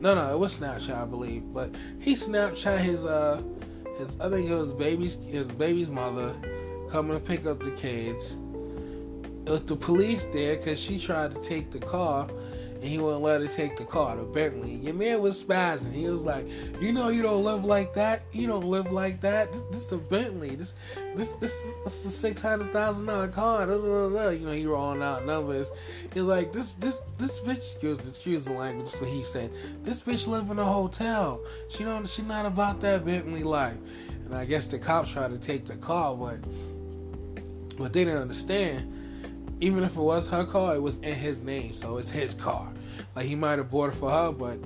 [0.00, 1.42] No, no, it was Snapchat, I believe.
[1.52, 3.42] But he Snapchat his uh
[3.98, 6.34] his I think it was baby's his baby's mother
[6.90, 8.36] coming to pick up the kids,
[9.46, 12.28] with the police there because she tried to take the car
[12.74, 14.74] and he wouldn't let her take the car, the Bentley.
[14.74, 15.92] Your man was spazzing.
[15.92, 16.46] He was like,
[16.80, 18.22] "You know, you don't live like that.
[18.32, 19.52] You don't live like that.
[19.52, 20.50] This, this is a Bentley.
[20.50, 20.74] This,
[21.14, 24.66] this, this, this is a six hundred thousand dollar car." Da, da, you know, he
[24.66, 25.70] rolling out numbers.
[26.12, 28.86] He's like, "This, this, this bitch." Excuse, excuse the language.
[28.86, 29.50] That's what he said.
[29.82, 31.40] This bitch live in a hotel.
[31.68, 32.06] She don't.
[32.08, 33.78] She not about that Bentley life.
[34.24, 36.38] And I guess the cops tried to take the car, but
[37.78, 38.93] but they didn't understand
[39.60, 42.72] even if it was her car, it was in his name, so it's his car.
[43.14, 44.58] Like he might have bought it for her, but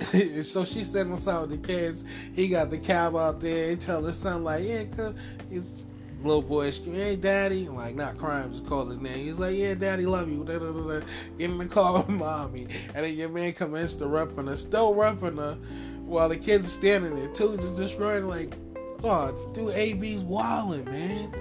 [0.44, 2.04] so she's sitting on with the kids.
[2.34, 3.70] He got the cab out there.
[3.70, 5.14] He tell his son like, yeah, cause
[5.50, 5.84] his
[6.22, 9.26] little boy screaming, hey, daddy, like not crying, just call his name.
[9.26, 10.44] He's like, yeah, daddy, love you.
[10.44, 11.06] Da, da, da, da.
[11.38, 14.56] Get in the car with mommy, and then your man come in, still repping her,
[14.56, 15.56] still repping her,
[16.04, 18.54] while the kids are standing there too, just destroying like,
[19.02, 21.34] oh, dude, AB's wilding, man.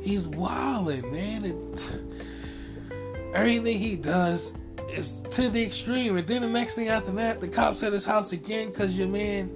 [0.00, 1.44] He's wilding, man.
[1.44, 2.00] It,
[3.34, 4.54] everything he does
[4.88, 6.16] is to the extreme.
[6.16, 9.08] And then the next thing after that, the cops at his house again because your
[9.08, 9.48] man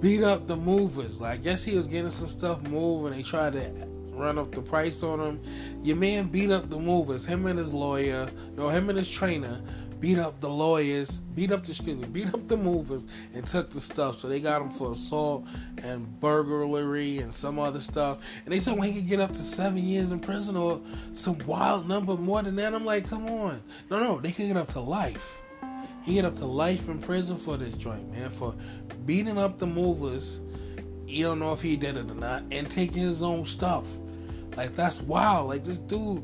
[0.00, 1.20] beat up the movers.
[1.20, 4.52] Like, I guess he was getting some stuff moved and they tried to run up
[4.52, 5.40] the price on him.
[5.82, 7.24] Your man beat up the movers.
[7.24, 9.62] Him and his lawyer, no, him and his trainer
[10.00, 13.70] beat up the lawyers, beat up the excuse me, beat up the movers, and took
[13.70, 14.18] the stuff.
[14.18, 15.46] So they got him for assault
[15.84, 18.18] and burglary and some other stuff.
[18.44, 20.80] And they told him he could get up to seven years in prison or
[21.12, 22.74] some wild number more than that.
[22.74, 25.42] I'm like, come on, no, no, they could get up to life.
[26.02, 28.54] He get up to life in prison for this joint, man, for
[29.04, 30.40] beating up the movers.
[31.06, 33.86] You don't know if he did it or not, and taking his own stuff.
[34.56, 35.48] Like that's wild.
[35.48, 36.22] Like this dude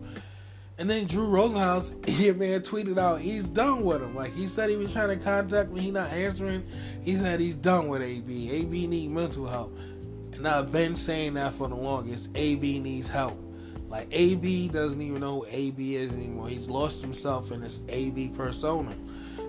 [0.79, 4.15] and then Drew Rosenhaus, he man tweeted out he's done with him.
[4.15, 6.65] Like he said he was trying to contact me, he not answering.
[7.03, 8.51] He said he's done with AB.
[8.51, 9.77] AB need mental help.
[10.35, 12.31] And I've been saying that for the longest.
[12.35, 13.41] AB needs help.
[13.89, 16.49] Like AB doesn't even know who AB is anymore.
[16.49, 18.95] He's lost himself in this AB persona.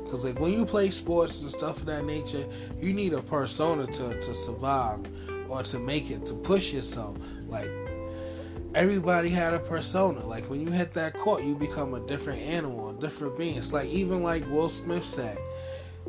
[0.10, 2.46] Cause like when you play sports and stuff of that nature,
[2.80, 5.00] you need a persona to, to survive
[5.50, 7.18] or to make it, to push yourself.
[7.48, 7.70] Like
[8.78, 10.24] everybody had a persona.
[10.24, 13.58] Like when you hit that court, you become a different animal, a different being.
[13.58, 15.36] It's like even like Will Smith said,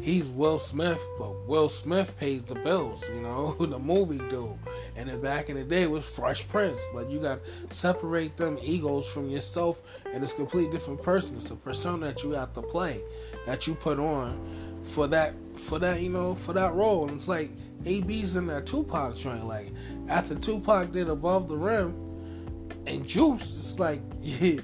[0.02, 4.58] he's Will Smith, but Will Smith pays the bills, you know, the movie dude.
[4.96, 6.86] And then back in the day was Fresh Prince.
[6.92, 9.80] Like you got to separate them egos from yourself,
[10.12, 11.36] and it's a completely different person.
[11.36, 13.00] It's a persona that you have to play,
[13.46, 14.38] that you put on
[14.82, 17.08] for that, for that, you know, for that role.
[17.08, 17.48] And it's like
[17.86, 19.46] AB's in that Tupac joint.
[19.46, 19.68] Like
[20.08, 22.07] after Tupac did Above the Rim
[22.88, 24.60] and Juice, it's like, yeah,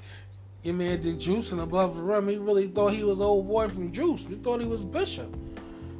[0.62, 2.28] your man did Juice and above the rim.
[2.28, 4.24] He really thought he was old boy from Juice.
[4.24, 5.32] He thought he was Bishop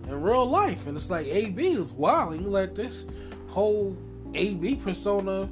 [0.09, 0.87] in real life.
[0.87, 2.41] And it's like, AB is wild.
[2.41, 3.05] You let this
[3.49, 3.97] whole
[4.35, 5.49] AB persona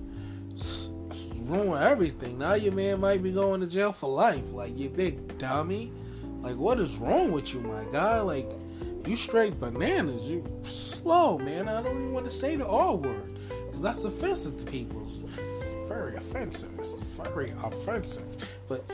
[1.42, 2.38] ruin everything.
[2.38, 4.52] Now your man might be going to jail for life.
[4.52, 5.92] Like, you big dummy.
[6.40, 8.20] Like, what is wrong with you, my guy?
[8.20, 8.48] Like,
[9.06, 10.30] you straight bananas.
[10.30, 11.68] You slow, man.
[11.68, 15.06] I don't even want to say the R word because that's offensive to people
[15.88, 16.71] very offensive.
[16.79, 18.37] It's very offensive.
[18.68, 18.85] But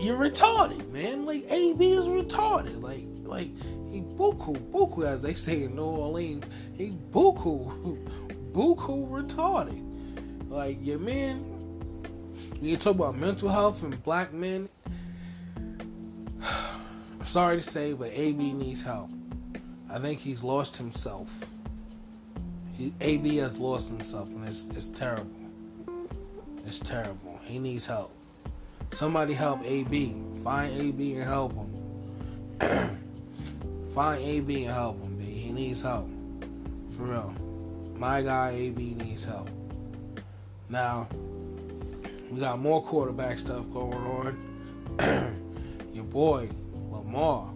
[0.00, 1.26] you're retarded, man.
[1.26, 2.82] Like AB is retarded.
[2.82, 3.48] Like like
[3.90, 6.48] he buku buku as they say in New Orleans.
[6.74, 7.98] He buku
[8.52, 10.50] buku retarded.
[10.50, 11.48] Like your man.
[12.60, 14.68] You talk about mental health and black men.
[17.24, 19.10] Sorry to say, but AB needs help.
[19.90, 21.28] I think he's lost himself.
[22.72, 25.41] He, AB has lost himself, and it's, it's terrible.
[26.66, 27.40] It's terrible.
[27.44, 28.12] He needs help.
[28.92, 30.16] Somebody help AB.
[30.44, 31.68] Find AB and help him.
[33.94, 35.24] Find AB and help him, B.
[35.24, 36.08] He needs help.
[36.96, 37.34] For real.
[37.96, 39.48] My guy AB needs help.
[40.68, 41.08] Now,
[42.30, 45.40] we got more quarterback stuff going on.
[45.92, 46.48] Your boy,
[46.90, 47.50] Lamar.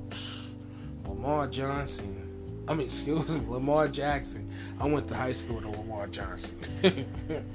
[1.06, 2.64] Lamar Johnson.
[2.68, 4.50] I mean, excuse me, Lamar Jackson.
[4.80, 6.58] I went to high school with Lamar Johnson.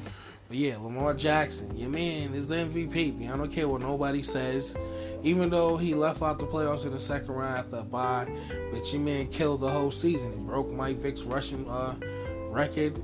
[0.52, 3.32] But yeah, Lamar Jackson, your man is the MVP.
[3.32, 4.76] I don't care what nobody says.
[5.24, 8.28] Even though he left out the playoffs in the second round after a bye,
[8.70, 10.34] but your man killed the whole season.
[10.34, 11.96] He broke Mike Vick's rushing uh,
[12.50, 13.02] record.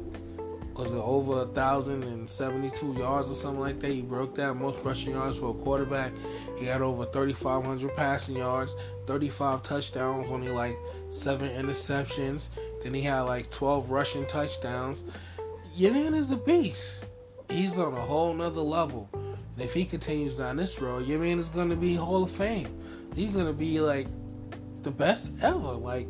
[0.75, 3.91] Was it over a thousand and seventy-two yards or something like that?
[3.91, 6.11] He broke that most rushing yards for a quarterback.
[6.57, 12.49] He had over thirty-five hundred passing yards, thirty-five touchdowns, only like seven interceptions.
[12.83, 15.05] Then he had like twelve rushing touchdowns.
[15.73, 17.05] Your man is a beast
[17.49, 19.09] he's on a whole nother level.
[19.13, 22.31] And if he continues down this road, your man is going to be Hall of
[22.31, 22.67] Fame.
[23.15, 24.07] He's going to be like
[24.83, 25.73] the best ever.
[25.73, 26.07] Like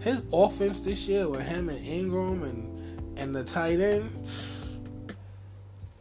[0.00, 2.70] his offense this year with him and Ingram and
[3.16, 4.10] and the tight end,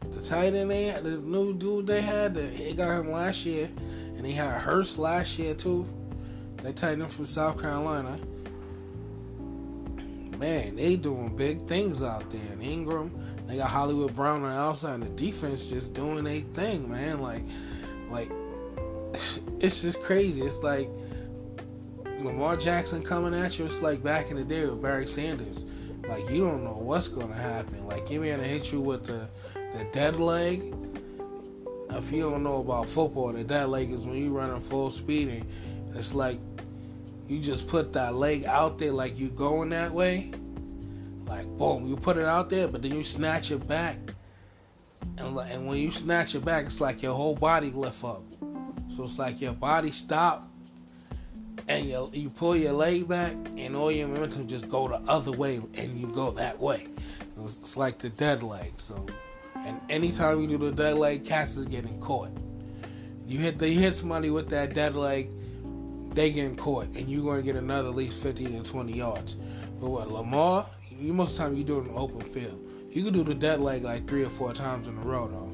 [0.01, 3.69] the tight end they had, the new dude they had, they got him last year,
[4.17, 5.87] and he had Hurst last year too.
[6.63, 8.19] They tight end from South Carolina.
[10.37, 12.51] Man, they doing big things out there.
[12.51, 13.11] And Ingram,
[13.53, 17.21] they got Hollywood Brown on the outside, and the defense just doing a thing, man.
[17.21, 17.43] Like,
[18.09, 18.31] like
[19.59, 20.41] it's just crazy.
[20.41, 20.89] It's like
[22.19, 23.65] Lamar Jackson coming at you.
[23.65, 25.65] It's like back in the day with Barry Sanders.
[26.07, 27.85] Like you don't know what's gonna happen.
[27.85, 30.73] Like he man to hit you with the the dead leg.
[31.91, 35.27] If you don't know about football, the dead leg is when you running full speed
[35.27, 36.39] and it's like
[37.27, 40.31] you just put that leg out there like you going that way.
[41.25, 43.97] Like boom, you put it out there, but then you snatch it back.
[45.17, 48.23] And, and when you snatch it back, it's like your whole body lift up.
[48.89, 50.47] So it's like your body stop
[51.67, 55.31] and you, you pull your leg back and all your momentum just go the other
[55.31, 56.87] way and you go that way.
[57.41, 58.73] It's, it's like the dead leg.
[58.77, 59.05] So,
[59.55, 62.31] and anytime you do the dead leg, cats is getting caught.
[63.25, 65.29] You hit the, you hit somebody with that dead leg,
[66.13, 69.35] they getting caught, and you're to get another at least 15 to 20 yards.
[69.79, 70.67] But what Lamar,
[71.03, 72.59] you most of the time you do it in open field.
[72.89, 75.51] You can do the dead leg like three or four times in a row though.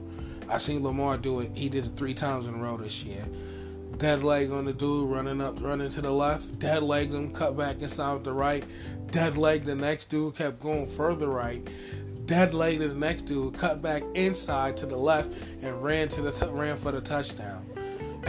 [0.47, 1.55] I seen Lamar do it.
[1.55, 3.25] He did it three times in a row this year.
[3.97, 6.59] Dead leg on the dude running up, running to the left.
[6.59, 8.63] Dead leg him, cut back inside the right.
[9.11, 11.67] Dead leg the next dude kept going further right.
[12.25, 15.31] Dead leg to the next dude, cut back inside to the left
[15.63, 17.65] and ran to the t- ran for the touchdown.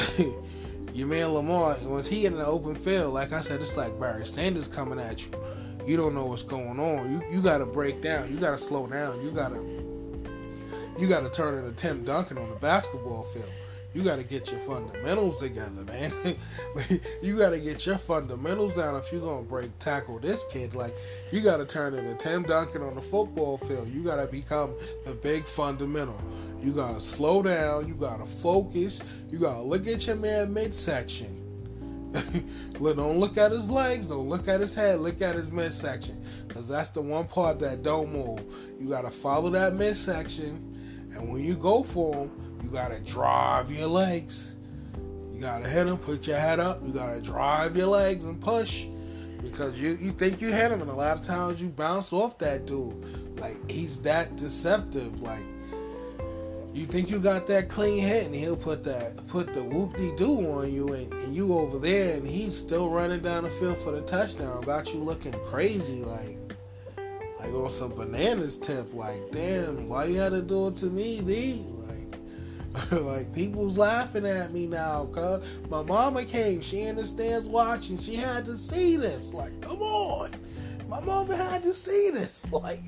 [0.95, 4.27] Your man Lamar, once he in the open field, like I said, it's like Barry
[4.27, 5.33] Sanders coming at you.
[5.87, 7.11] You don't know what's going on.
[7.11, 8.31] You you gotta break down.
[8.31, 9.25] You gotta slow down.
[9.25, 9.61] You gotta
[10.99, 13.51] you gotta turn into Tim Duncan on the basketball field
[13.93, 16.13] you got to get your fundamentals together, man.
[17.23, 20.75] you got to get your fundamentals down if you're gonna break tackle this kid.
[20.75, 20.95] Like
[21.33, 23.89] you got to turn into Tim Duncan on the football field.
[23.93, 26.21] You got to become the big fundamental.
[26.61, 27.89] You got to slow down.
[27.89, 29.01] You got to focus.
[29.29, 31.40] You got to look at your man midsection.
[32.81, 34.09] don't look at his legs.
[34.09, 35.01] Don't look at his head.
[35.01, 38.43] Look at his midsection, because that's the one part that don't move.
[38.79, 43.71] You got to follow that midsection, and when you go for him you gotta drive
[43.71, 44.57] your legs.
[45.33, 46.83] You gotta hit him, put your head up.
[46.87, 48.87] You gotta drive your legs and push
[49.43, 52.39] because you you think you hit him, and a lot of times you bounce off
[52.39, 53.39] that dude.
[53.41, 55.21] Like he's that deceptive.
[55.21, 55.45] Like
[56.73, 60.15] you think you got that clean hit, and he'll put that put the whoop de
[60.17, 63.79] doo on you, and, and, you over there, and he's still running down the field
[63.79, 64.63] for the touchdown.
[64.63, 66.39] Got you looking crazy, like
[67.39, 68.93] like on some bananas tip.
[68.95, 71.65] Like damn, why you had to do it to me, D?
[71.89, 76.61] like like people's laughing at me now, cause my mama came.
[76.61, 77.99] She understands watching.
[77.99, 79.35] She had to see this.
[79.35, 80.31] Like, come on,
[80.89, 82.47] my mother had to see this.
[82.53, 82.81] Like,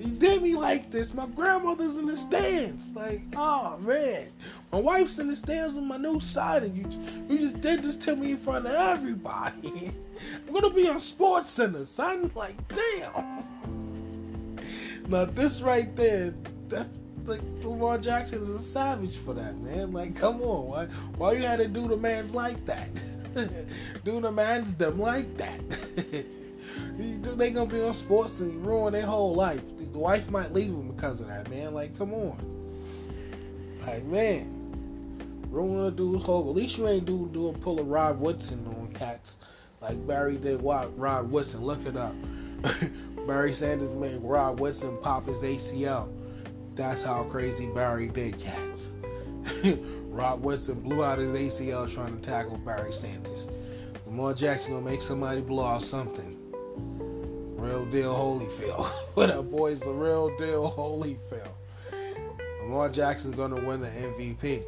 [0.00, 1.12] you did me like this.
[1.12, 2.90] My grandmother's in the stands.
[2.94, 4.28] Like, oh man,
[4.72, 6.86] my wife's in the stands on my new side, and you
[7.28, 9.92] you just did this to me in front of everybody.
[10.48, 12.30] I'm gonna be on Sports Center, son.
[12.34, 13.44] Like, damn.
[15.08, 16.32] Now this right there,
[16.68, 16.88] that's
[17.26, 19.92] like Lamar Jackson is a savage for that, man.
[19.92, 20.86] Like, come on, why
[21.16, 22.88] why you had to do the man's like that?
[24.04, 25.60] do the man's them like that?
[26.96, 29.62] they gonna be on sports and ruin their whole life.
[29.92, 31.74] The wife might leave him because of that, man.
[31.74, 32.38] Like, come on.
[33.86, 36.48] Like, man, ruin a dude's whole.
[36.48, 39.38] At least you ain't do do a pull a Rod Woodson on cats
[39.80, 40.62] like Barry did.
[40.62, 42.14] Rod Woodson, look it up.
[43.26, 46.08] Barry Sanders made Rod Woodson pop his ACL
[46.80, 48.94] that's how crazy Barry did cats.
[50.08, 53.50] Rod Woodson blew out his ACL trying to tackle Barry Sanders.
[54.06, 56.39] Lamar Jackson gonna make somebody blow out something.
[57.60, 58.86] Real deal Holyfield.
[59.14, 61.52] what that boy's the real deal Holyfield.
[62.62, 64.62] Lamar Jackson's gonna win the MVP.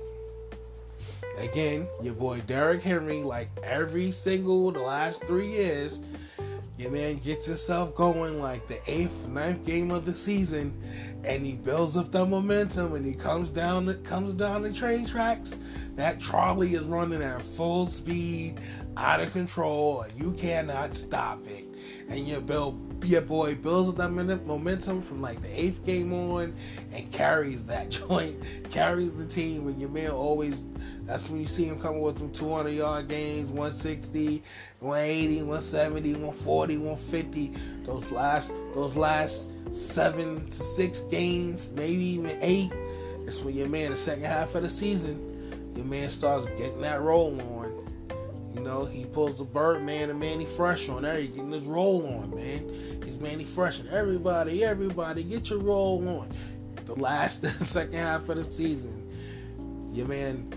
[1.38, 6.00] Again, your boy Derrick Henry, like every single the last three years,
[6.76, 10.78] your man gets himself going like the eighth, ninth game of the season,
[11.24, 15.06] and he builds up the momentum and he comes down the comes down the train
[15.06, 15.56] tracks.
[15.94, 18.60] That trolley is running at full speed,
[18.98, 21.64] out of control, and you cannot stop it.
[22.08, 22.72] And your bill
[23.04, 26.54] your boy builds up that momentum from like the eighth game on
[26.92, 28.36] and carries that joint,
[28.70, 30.64] carries the team, and your man always
[31.04, 34.42] that's when you see him coming with some 200 yard games, 160,
[34.80, 37.54] 180, 170, 140, 150.
[37.84, 42.72] Those last those last seven to six games, maybe even eight.
[43.26, 47.00] It's when your man the second half of the season, your man starts getting that
[47.00, 47.72] roll on.
[48.54, 51.18] You know, he pulls the Birdman and Mannie Fresh on there.
[51.18, 52.68] He's getting his roll on, man.
[53.22, 56.28] Mannie Fresh and everybody, everybody, get your roll on.
[56.86, 59.08] the last second half of the season,
[59.94, 60.52] your man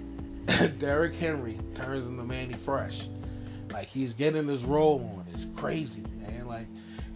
[0.80, 3.08] Derrick Henry turns into Mannie Fresh.
[3.72, 5.26] Like he's getting his roll on.
[5.32, 6.48] It's crazy, man.
[6.48, 6.68] Like,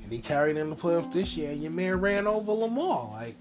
[0.03, 1.51] and he carried in the playoffs this year.
[1.51, 3.09] And your man ran over Lamar.
[3.11, 3.35] Like,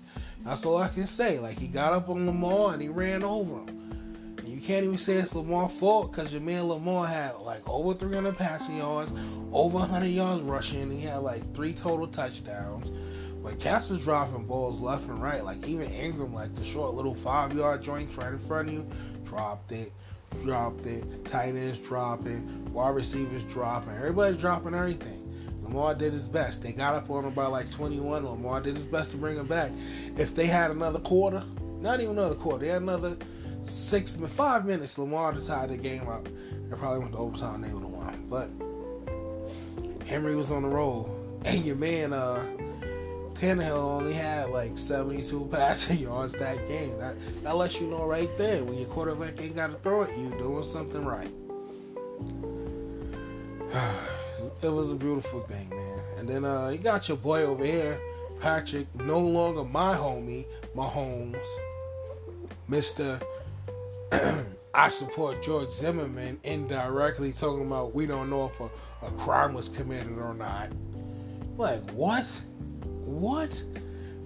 [0.45, 1.39] that's all I can say.
[1.39, 3.78] Like he got up on Lamar and he ran over him.
[4.69, 8.77] Can't even say it's Lamar's fault because your man Lamar had like over 300 passing
[8.77, 9.11] yards,
[9.51, 10.83] over 100 yards rushing.
[10.83, 12.91] and He had like three total touchdowns.
[13.43, 15.43] But Cass was dropping balls left and right.
[15.43, 18.87] Like even Ingram, like the short little five yard joint right in front of you,
[19.25, 19.91] dropped it,
[20.45, 21.25] dropped it.
[21.25, 23.95] Tight ends dropping, wide receivers dropping.
[23.95, 25.25] Everybody's dropping everything.
[25.63, 26.63] Lamar did his best.
[26.63, 28.23] They got up on him by like 21.
[28.23, 29.71] Lamar did his best to bring him back.
[30.19, 31.43] If they had another quarter,
[31.81, 33.17] not even another quarter, they had another
[33.69, 34.99] six, five minutes.
[34.99, 36.27] Lamar to tie the game up.
[36.69, 37.63] They probably went to overtime.
[37.63, 38.27] They would have won.
[38.29, 38.51] But
[40.07, 41.15] Henry was on the roll,
[41.45, 42.45] and your man, uh,
[43.35, 46.99] Tannehill only had like 72 passing yards that game.
[46.99, 50.11] That, that lets you know right there when your quarterback ain't got to throw it,
[50.19, 51.31] you doing something right.
[54.63, 56.01] it was a beautiful thing, man.
[56.19, 58.01] And then uh, you got your boy over here,
[58.41, 60.45] Patrick, no longer my homie,
[60.75, 61.47] Mahomes,
[62.67, 63.21] Mister.
[64.75, 68.71] I support George Zimmerman indirectly talking about we don't know if a,
[69.07, 70.71] a crime was committed or not.
[71.57, 72.27] Like what?
[73.05, 73.63] What?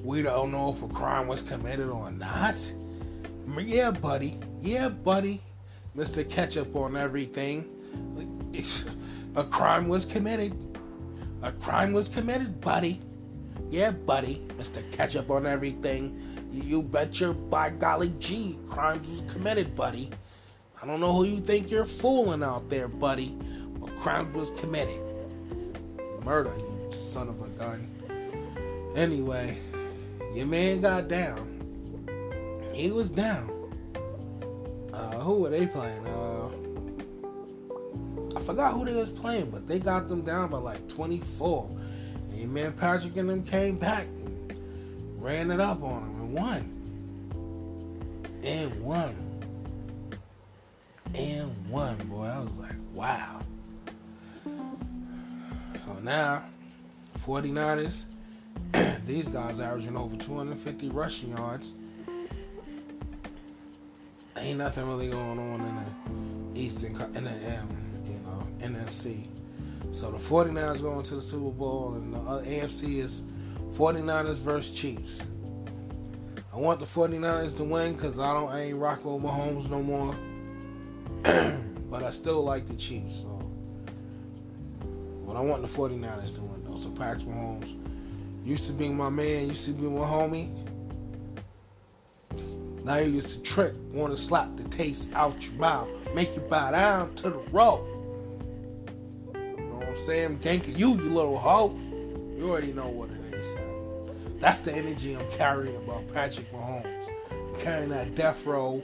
[0.02, 2.56] We don't know if a crime was committed or not.
[3.58, 4.38] Yeah, buddy.
[4.60, 5.40] Yeah, buddy.
[5.96, 6.28] Mr.
[6.28, 7.68] Ketchup on everything.
[8.52, 8.84] It's,
[9.36, 10.54] a crime was committed.
[11.42, 13.00] A crime was committed, buddy.
[13.70, 14.42] Yeah, buddy.
[14.58, 14.82] Mr.
[14.92, 16.31] Ketchup on everything.
[16.52, 20.10] You bet your by golly gee, crimes was committed, buddy.
[20.82, 23.36] I don't know who you think you're fooling out there, buddy.
[23.80, 25.00] But crime was committed.
[26.24, 27.88] Murder, you son of a gun.
[28.94, 29.58] Anyway,
[30.34, 31.48] your man got down.
[32.72, 33.50] He was down.
[34.92, 36.06] Uh, who were they playing?
[36.06, 36.48] Uh,
[38.36, 41.68] I forgot who they was playing, but they got them down by like 24.
[42.30, 44.54] And your man Patrick and them came back and
[45.18, 46.78] ran it up on and won.
[48.42, 49.14] And won.
[51.14, 52.24] And won, boy.
[52.24, 53.40] I was like, wow.
[54.44, 56.44] So now,
[57.26, 58.06] 49ers
[59.06, 61.74] these guys averaging over 250 rushing yards.
[64.36, 67.68] Ain't nothing really going on in the Eastern, in the M,
[68.06, 69.26] you know, NFC.
[69.92, 73.24] So the 49ers going to the Super Bowl, and the uh, AFC is
[73.74, 75.26] 49ers versus Chiefs.
[76.52, 79.82] I want the 49ers to win because I don't I ain't rocking with Mahomes no
[79.82, 80.14] more.
[81.90, 83.22] but I still like the Chiefs.
[83.22, 83.38] So.
[85.26, 86.76] But I want the 49ers to win though.
[86.76, 87.74] So Patrick Mahomes
[88.44, 90.50] Used to be my man, used to be my homie.
[92.84, 96.40] Now you used to trick, want to slap the taste out your mouth, make you
[96.42, 97.86] bow down to the rope.
[99.32, 100.40] You know what I'm saying?
[100.40, 101.78] Ganking you, you little hoe.
[102.36, 103.71] You already know what it is.
[104.42, 107.08] That's the energy I'm carrying about Patrick Mahomes.
[107.30, 108.82] I'm carrying that death row,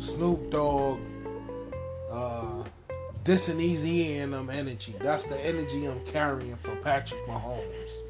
[0.00, 1.00] Snoop Dogg,
[2.10, 2.62] uh,
[3.24, 4.94] this and easy and um energy.
[5.00, 8.02] That's the energy I'm carrying for Patrick Mahomes.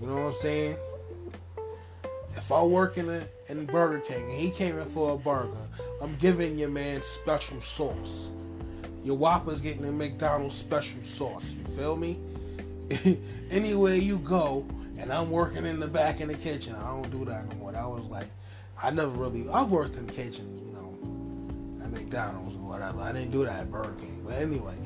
[0.00, 0.76] You know what I'm saying?
[2.34, 5.52] If I work in a in Burger King and he came in for a burger,
[6.02, 8.32] I'm giving your man special sauce.
[9.04, 11.48] Your Whopper's getting a McDonald's special sauce.
[11.48, 12.18] You feel me?
[13.52, 14.66] Anywhere you go,
[14.98, 16.74] and I'm working in the back in the kitchen.
[16.74, 17.72] I don't do that no more.
[17.72, 18.26] That was like,
[18.82, 19.48] I never really.
[19.48, 23.00] I've worked in the kitchen, you know, at McDonald's or whatever.
[23.00, 24.22] I didn't do that at Burger King.
[24.24, 24.76] But anyway,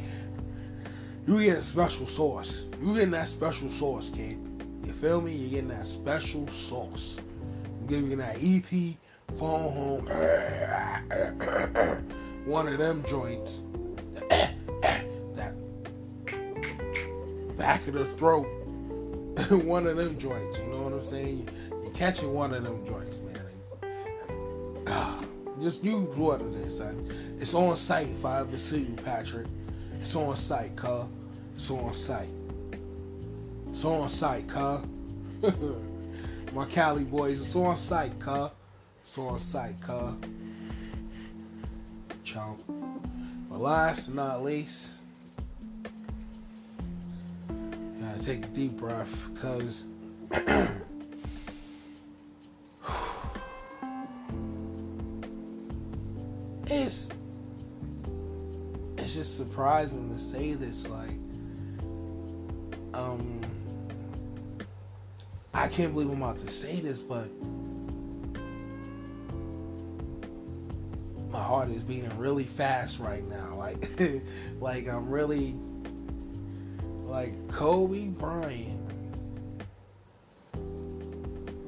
[1.26, 2.64] you get special sauce.
[2.80, 4.38] You getting that special sauce, kid.
[4.84, 5.32] You feel me?
[5.32, 7.20] You're getting that special sauce.
[7.80, 8.70] I'm giving you that ET
[9.38, 10.06] phone home.
[12.46, 13.64] One of them joints.
[15.34, 15.54] that
[17.56, 18.59] back of the throat.
[19.64, 20.58] one of them joints.
[20.58, 21.48] You know what I'm saying?
[21.82, 23.36] You're catching one of them joints, man.
[24.86, 25.22] Ah,
[25.60, 27.36] just use what it is, son.
[27.38, 29.46] It's on sight if I ever see you, Patrick.
[30.00, 31.06] It's on sight, cuz.
[31.54, 32.28] It's on sight.
[33.70, 34.82] It's on sight, cuh.
[36.52, 38.50] My Cali boys, it's on sight, cuh.
[39.02, 40.12] It's on sight, cuh.
[42.24, 42.60] Chump.
[43.48, 44.94] But last but not least,
[48.20, 49.86] take a deep breath because
[56.66, 57.08] it's
[58.98, 61.16] it's just surprising to say this like
[62.92, 63.40] um
[65.54, 67.28] I can't believe I'm about to say this but
[71.30, 73.46] my heart is beating really fast right now.
[73.60, 73.88] Like
[74.60, 75.54] like I'm really
[77.10, 78.80] like Kobe Bryant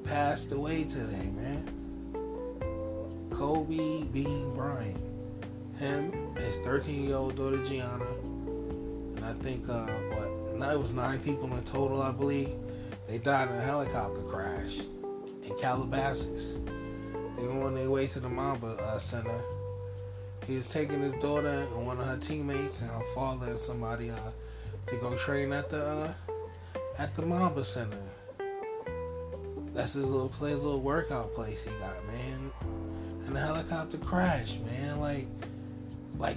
[0.05, 1.69] passed away today, man.
[3.35, 4.97] Kobe Bean Bryant.
[5.81, 10.59] Him, his 13 year old daughter Gianna, and I think uh, what?
[10.59, 12.55] No, it was nine people in total, I believe.
[13.09, 14.79] They died in a helicopter crash
[15.43, 16.61] in Calabasas.
[17.37, 19.41] They were on their way to the Mamba uh, Center.
[20.47, 24.11] He was taking his daughter and one of her teammates and her father and somebody
[24.11, 24.17] uh,
[24.87, 26.15] to go train at the uh,
[26.99, 27.99] at the Mamba Center.
[29.75, 32.51] That's his little place, little workout place he got, man.
[33.27, 35.01] And the helicopter crashed, man.
[35.01, 35.27] Like,
[36.19, 36.37] like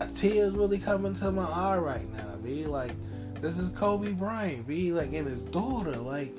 [0.00, 2.92] a tear's really coming to my eye right now, be like
[3.40, 6.34] this is Kobe Bryant, be like and his daughter, like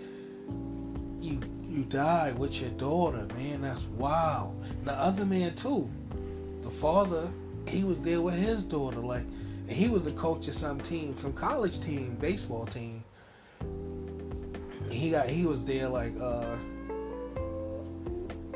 [1.21, 1.39] you
[1.69, 3.61] you died with your daughter, man.
[3.61, 4.63] That's wild.
[4.83, 5.89] The other man too,
[6.61, 7.27] the father,
[7.67, 9.25] he was there with his daughter, like,
[9.67, 13.03] and he was a coach of some team, some college team, baseball team.
[14.89, 16.55] He got he was there like uh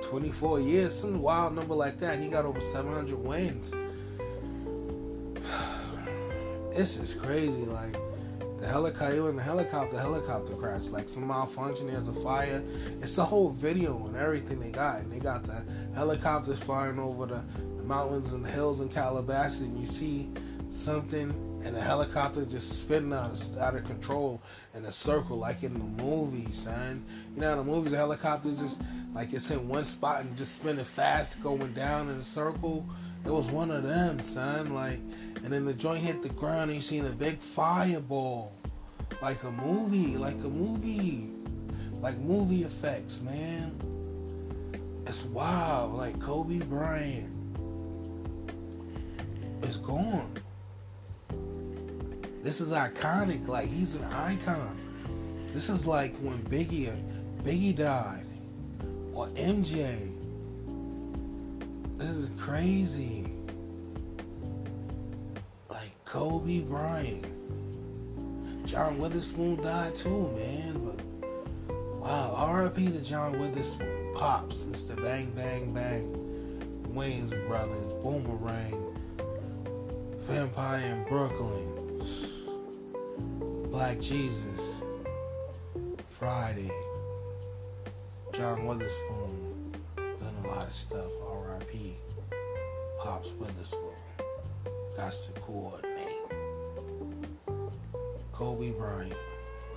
[0.01, 2.15] 24 years, some wild number like that.
[2.15, 3.73] And he got over 700 wins.
[6.71, 7.65] This is crazy.
[7.65, 7.97] Like
[8.61, 11.87] the helicopter, in the helicopter, helicopter crash, like some malfunction.
[11.87, 12.63] There's a fire.
[12.99, 15.01] It's a whole video and everything they got.
[15.01, 17.43] And they got the helicopters flying over the,
[17.75, 20.29] the mountains and the hills in Calabasas, and you see
[20.71, 21.29] something
[21.63, 24.41] and the helicopter just spinning out of, out of control
[24.73, 27.03] in a circle like in the movies, son.
[27.35, 28.81] You know, in the movies, the helicopter just
[29.13, 32.87] like it's in one spot and just spinning fast, going down in a circle.
[33.25, 34.73] It was one of them, son.
[34.73, 34.99] Like,
[35.43, 38.53] and then the joint hit the ground and you seen a big fireball,
[39.21, 41.29] like a movie, like a movie,
[41.99, 43.75] like movie effects, man.
[45.05, 45.95] It's wild.
[45.95, 47.29] Like Kobe Bryant
[49.63, 50.33] is gone.
[52.43, 53.47] This is iconic.
[53.47, 54.75] Like he's an icon.
[55.53, 56.91] This is like when Biggie
[57.43, 58.25] Biggie died
[59.13, 59.95] or MJ.
[61.97, 63.25] This is crazy.
[65.69, 67.25] Like Kobe Bryant.
[68.65, 70.81] John Witherspoon died too, man.
[70.85, 71.69] But
[71.99, 74.13] wow, RIP to John Witherspoon.
[74.15, 75.01] Pops, Mr.
[75.01, 76.21] Bang Bang Bang.
[76.93, 78.97] Wayans Brothers, Boomerang,
[80.27, 82.01] Vampire in Brooklyn.
[83.71, 84.83] Black Jesus,
[86.09, 86.69] Friday,
[88.33, 91.09] John Witherspoon, done a lot of stuff.
[91.25, 91.95] R.I.P.
[92.99, 93.95] Pops Witherspoon.
[94.97, 96.05] Got to coordinate.
[98.33, 99.13] Kobe Bryant,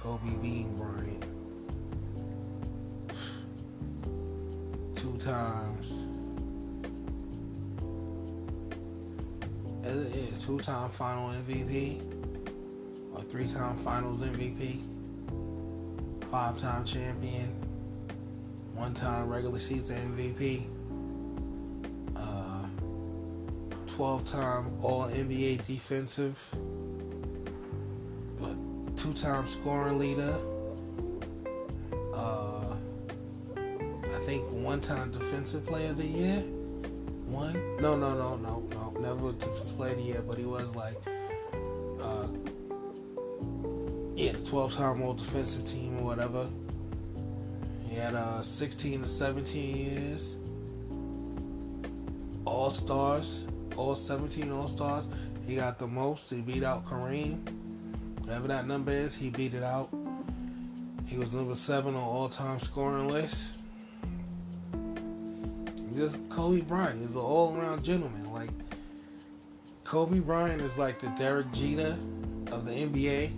[0.02, 1.24] Kobe Bean Bryant,
[4.96, 6.08] two times.
[10.40, 12.13] Two time final MVP
[13.16, 14.80] a three time finals MVP,
[16.30, 17.48] five time champion,
[18.74, 20.64] one time regular season MVP,
[22.16, 22.66] uh,
[23.86, 26.54] 12 time All NBA defensive,
[28.96, 30.34] two time scoring leader,
[32.14, 32.74] uh,
[33.56, 36.42] I think one time defensive player of the year.
[37.26, 37.54] One?
[37.80, 39.00] No, no, no, no, no.
[39.00, 40.96] Never defensive player of the year, but he was like
[44.54, 46.46] 12 time All Defensive Team or whatever.
[47.88, 50.36] He had uh, 16 to 17 years.
[52.44, 55.06] All Stars, all 17 All Stars.
[55.44, 56.30] He got the most.
[56.30, 57.40] He beat out Kareem.
[58.20, 59.92] Whatever that number is, he beat it out.
[61.04, 63.56] He was number seven on all time scoring list.
[65.96, 68.32] Just Kobe Bryant is an all around gentleman.
[68.32, 68.50] Like
[69.82, 71.96] Kobe Bryant is like the Derek Jeter
[72.52, 73.32] of the NBA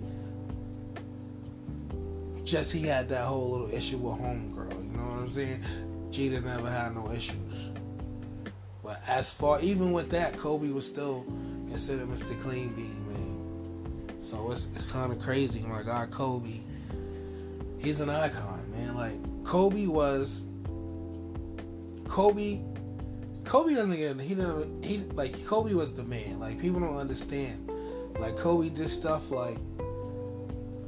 [2.47, 4.71] just he had that whole little issue with homegirl.
[4.85, 5.63] You know what I'm saying?
[6.11, 7.71] Jeter never had no issues.
[8.85, 11.25] But as far, even with that, Kobe was still
[11.69, 12.41] considered Mr.
[12.41, 14.23] Clean Bean, man.
[14.23, 15.61] So it's, it's kind of crazy.
[15.61, 16.61] My God, Kobe,
[17.79, 18.95] he's an icon, man.
[18.95, 20.45] Like Kobe was,
[22.07, 22.61] Kobe,
[23.45, 26.39] Kobe doesn't get he doesn't he like Kobe was the man.
[26.39, 27.71] Like people don't understand.
[28.21, 29.59] Like Kobe did stuff like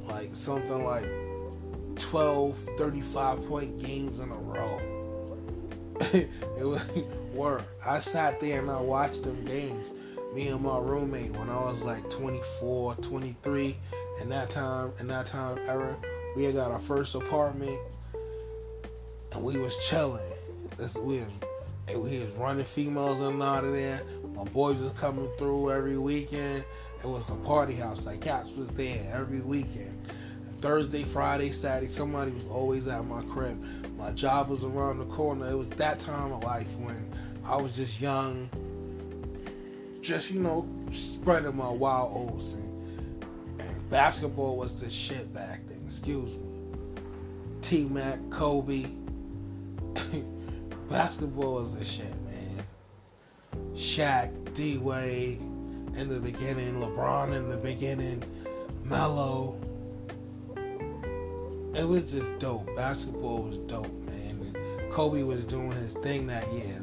[0.07, 1.05] like something like
[1.99, 4.79] 12, 35 point games in a row.
[6.13, 6.85] it was
[7.33, 7.63] work.
[7.85, 9.91] I sat there and I watched them games.
[10.33, 13.75] Me and my roommate when I was like 24, 23,
[14.21, 15.95] and that time, in that time era,
[16.35, 17.77] we had got our first apartment,
[19.33, 20.21] and we was chilling.
[20.77, 21.21] This was,
[21.95, 24.01] we was running females in and out of there.
[24.35, 26.63] My boys was coming through every weekend.
[27.03, 28.05] It was a party house.
[28.05, 29.99] Like cats was there every weekend.
[30.61, 33.63] Thursday, Friday, Saturday, somebody was always at my crib.
[33.97, 35.49] My job was around the corner.
[35.49, 37.09] It was that time of life when
[37.45, 38.49] I was just young,
[40.01, 42.55] just you know, spreading my wild oats.
[42.55, 43.25] And,
[43.59, 45.81] and basketball was the shit back then.
[45.85, 46.45] Excuse me.
[47.61, 48.85] T Mac, Kobe.
[50.89, 52.65] basketball was the shit, man.
[53.75, 55.39] Shaq, D Wade
[55.95, 58.23] in the beginning, LeBron in the beginning,
[58.83, 59.57] Melo
[61.75, 62.75] it was just dope.
[62.75, 64.55] Basketball was dope, man.
[64.91, 66.81] Kobe was doing his thing that year.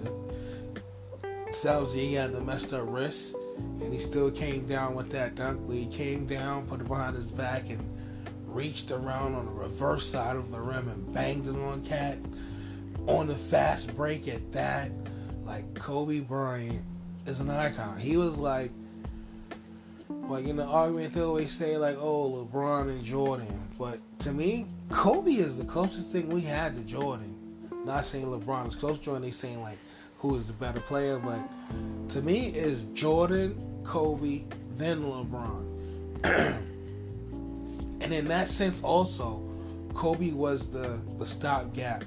[1.62, 3.34] Tells you he had the messed up wrist,
[3.80, 5.66] and he still came down with that dunk.
[5.66, 7.80] Where he came down, put it behind his back, and
[8.46, 12.18] reached around on the reverse side of the rim and banged it on Cat
[13.06, 14.90] on the fast break at that.
[15.44, 16.82] Like Kobe Bryant
[17.26, 17.98] is an icon.
[17.98, 18.70] He was like,
[20.08, 24.66] like in the argument they always say like, oh LeBron and Jordan, but to me,
[24.90, 27.34] Kobe is the closest thing we had to Jordan.
[27.84, 29.78] Not saying LeBron is close to Jordan, they saying like
[30.18, 31.40] who is the better player, but
[32.10, 34.44] to me is Jordan, Kobe,
[34.76, 35.64] then LeBron.
[38.00, 39.42] and in that sense also,
[39.94, 42.04] Kobe was the, the stopgap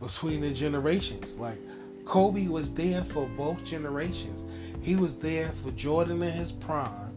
[0.00, 1.36] between the generations.
[1.36, 1.58] Like
[2.04, 4.44] Kobe was there for both generations.
[4.82, 7.12] He was there for Jordan in his prime,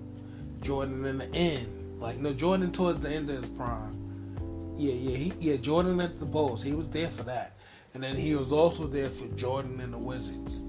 [0.62, 1.99] Jordan in the end.
[1.99, 3.93] Like no Jordan towards the end of his prime
[4.78, 5.57] yeah, yeah, he, yeah.
[5.57, 7.57] Jordan at the Bulls, he was there for that,
[7.93, 10.61] and then he was also there for Jordan and the Wizards.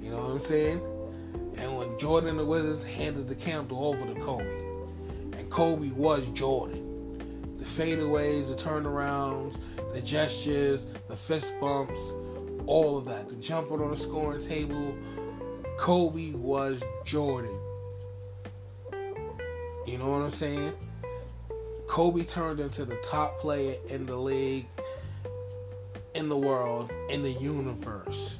[0.00, 0.80] You know what I'm saying?
[1.56, 4.44] And when Jordan and the Wizards handed the candle over to Kobe,
[5.38, 9.58] and Kobe was Jordan, the fadeaways, the turnarounds,
[9.92, 12.14] the gestures, the fist bumps,
[12.66, 14.94] all of that, the jumping on the scoring table.
[15.78, 17.58] Kobe was Jordan.
[19.86, 20.72] You know what I'm saying?
[21.90, 24.66] Kobe turned into the top player in the league,
[26.14, 28.38] in the world, in the universe.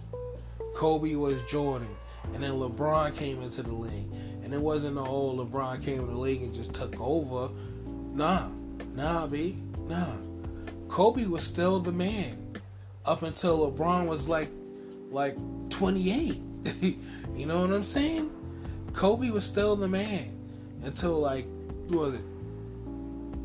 [0.76, 1.88] Kobe was Jordan.
[2.32, 4.06] And then LeBron came into the league.
[4.44, 7.52] And it wasn't the oh, whole LeBron came in the league and just took over.
[8.14, 8.50] Nah.
[8.94, 9.56] Nah, B.
[9.88, 10.14] Nah.
[10.86, 12.56] Kobe was still the man.
[13.04, 14.48] Up until LeBron was like
[15.10, 15.36] like
[15.70, 16.40] 28.
[17.34, 18.30] you know what I'm saying?
[18.92, 20.38] Kobe was still the man.
[20.84, 21.46] Until like
[21.88, 22.29] was it?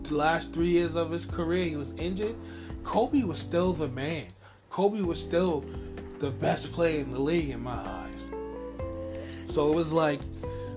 [0.10, 2.36] The last three years of his career, he was injured.
[2.84, 4.26] Kobe was still the man.
[4.70, 5.66] Kobe was still
[6.20, 8.30] the best player in the league in my eyes.
[9.48, 10.20] So it was like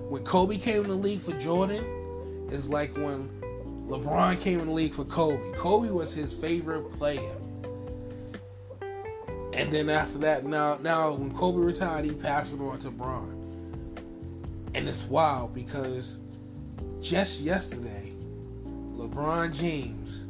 [0.09, 1.85] when Kobe came in the league for Jordan,
[2.49, 3.29] it's like when
[3.87, 5.57] LeBron came in the league for Kobe.
[5.57, 7.35] Kobe was his favorite player.
[9.53, 13.35] And then after that, now now when Kobe retired, he passed it on to Bron.
[14.75, 16.19] And it's wild because
[17.01, 18.08] just yesterday,
[18.99, 20.25] LeBron James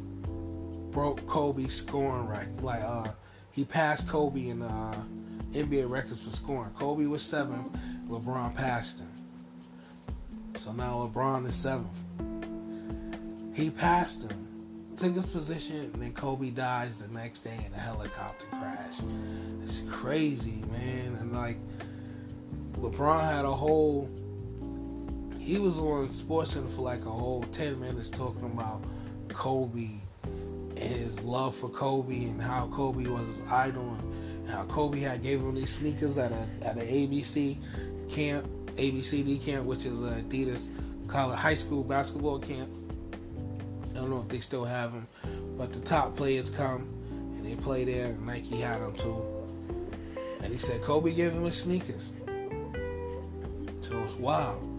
[0.92, 2.62] broke Kobe's scoring record.
[2.62, 3.08] Like uh,
[3.50, 5.02] he passed Kobe in uh,
[5.50, 6.70] NBA records for scoring.
[6.78, 7.76] Kobe was seventh.
[8.08, 9.10] LeBron passed him.
[10.56, 11.88] So now LeBron is seventh.
[13.54, 17.78] He passed him, took his position, and then Kobe dies the next day in a
[17.78, 18.98] helicopter crash.
[19.64, 21.18] It's crazy, man.
[21.20, 21.56] And like
[22.74, 24.08] LeBron had a whole
[25.50, 28.80] he was on SportsCenter for like a whole 10 minutes talking about
[29.30, 29.88] Kobe
[30.22, 33.98] and his love for Kobe and how Kobe was his idol
[34.44, 37.56] and how Kobe had gave him these sneakers at a at an ABC
[38.08, 38.46] camp,
[38.76, 40.70] ABCD camp, which is Adidas
[41.08, 42.84] college high school basketball camps.
[43.90, 45.08] I don't know if they still have them,
[45.58, 48.06] but the top players come and they play there.
[48.06, 49.20] And Nike had them too,
[50.44, 52.12] and he said Kobe gave him his sneakers.
[53.82, 54.69] So it's wild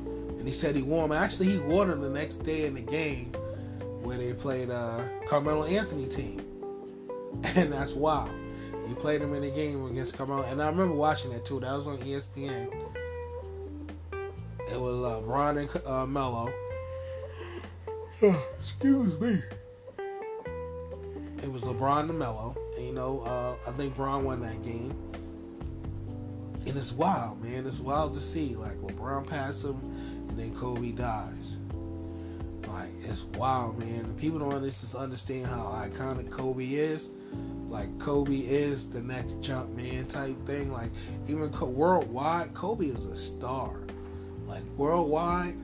[0.41, 1.15] and he said he wore them.
[1.15, 3.31] Actually, he wore them the next day in the game
[4.01, 6.43] where they played uh, Carmelo Anthony team,
[7.55, 8.31] and that's wild.
[8.87, 11.59] He played them in the game against Carmelo, and I remember watching that too.
[11.59, 12.73] That was on ESPN.
[14.71, 16.51] It was uh, Bron and uh, Melo.
[18.57, 19.35] Excuse me.
[21.43, 22.55] It was LeBron and Melo.
[22.77, 24.95] And, you know, uh, I think Bron won that game.
[26.65, 27.67] And it's wild, man.
[27.67, 28.55] It's wild to see.
[28.55, 29.90] Like LeBron passed him
[30.31, 31.57] and then Kobe dies.
[32.67, 34.15] Like it's wild, man.
[34.17, 37.09] People don't just understand how iconic Kobe is.
[37.69, 40.71] Like Kobe is the next jump man type thing.
[40.71, 40.89] Like
[41.27, 43.75] even worldwide, Kobe is a star.
[44.47, 45.57] Like worldwide,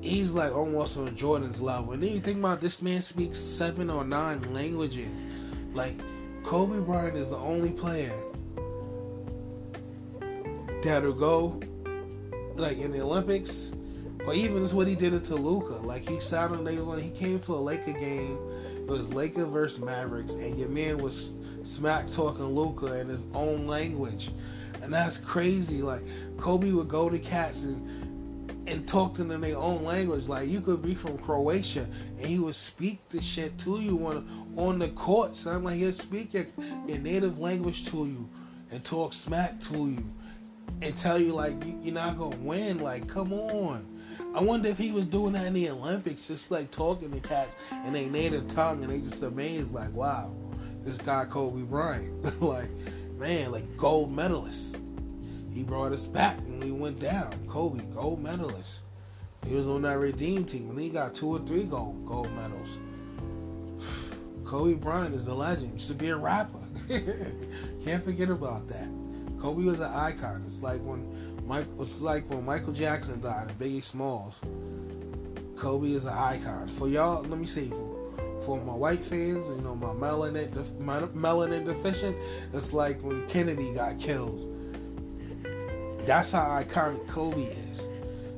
[0.00, 1.92] he's like almost on Jordan's level.
[1.92, 5.26] And then you think about this man speaks seven or nine languages.
[5.74, 5.94] Like
[6.42, 8.14] Kobe Bryant is the only player
[10.82, 11.60] that'll go
[12.56, 13.74] like in the Olympics,
[14.26, 15.74] or even is what he did it to Luka.
[15.74, 18.38] Like he sounded when he came to a Laker game.
[18.76, 23.66] It was Laker versus Mavericks, and your man was smack talking Luka in his own
[23.66, 24.30] language,
[24.82, 25.82] and that's crazy.
[25.82, 26.02] Like
[26.38, 28.04] Kobe would go to cats and
[28.66, 30.28] and talk to them in their own language.
[30.28, 31.86] Like you could be from Croatia
[32.18, 34.26] and he would speak the shit to you on
[34.56, 35.36] on the court.
[35.36, 36.46] Sound like he'd speak your,
[36.86, 38.28] your native language to you
[38.70, 40.04] and talk smack to you
[40.82, 42.80] and tell you like you're not gonna win.
[42.80, 43.86] Like come on.
[44.34, 47.54] I wonder if he was doing that in the Olympics, just like talking to cats
[47.86, 50.34] in their native tongue, and they just amazed, like, wow,
[50.82, 52.68] this guy Kobe Bryant, like,
[53.16, 54.76] man, like gold medalist.
[55.52, 57.32] He brought us back when we went down.
[57.46, 58.80] Kobe, gold medalist.
[59.46, 62.78] He was on that redeem team, and he got two or three gold gold medals.
[64.44, 65.74] Kobe Bryant is a legend.
[65.74, 66.58] Used to be a rapper.
[67.84, 68.88] Can't forget about that.
[69.44, 70.42] Kobe was an icon.
[70.46, 71.66] It's like when Mike.
[71.78, 74.34] It's like when Michael Jackson died and Biggie Smalls.
[75.56, 76.66] Kobe is an icon.
[76.66, 77.68] For y'all, let me see.
[77.68, 82.16] For, for my white fans, you know, my melanin, my melanin deficient,
[82.54, 84.50] it's like when Kennedy got killed
[86.06, 87.86] that's how iconic Kobe is.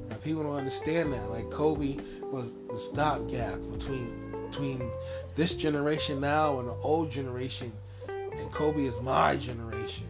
[0.09, 1.31] Now people don't understand that.
[1.31, 4.91] Like Kobe was the stopgap between between
[5.35, 7.73] this generation now and the old generation,
[8.09, 10.07] and Kobe is my generation.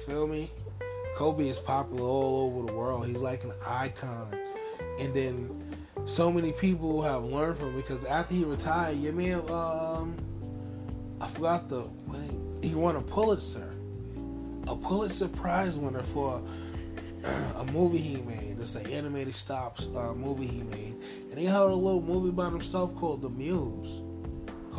[0.00, 0.50] You feel me?
[1.14, 3.06] Kobe is popular all over the world.
[3.06, 4.34] He's like an icon.
[4.98, 5.76] And then
[6.06, 10.16] so many people have learned from him because after he retired, your man, um,
[11.20, 11.84] I forgot the
[12.62, 13.70] he won a Pulitzer
[14.68, 16.42] a Pulitzer Prize winner for
[17.56, 18.56] a movie he made.
[18.60, 20.96] It's an animated stops uh, movie he made,
[21.30, 24.00] and he had a little movie about himself called The Muse.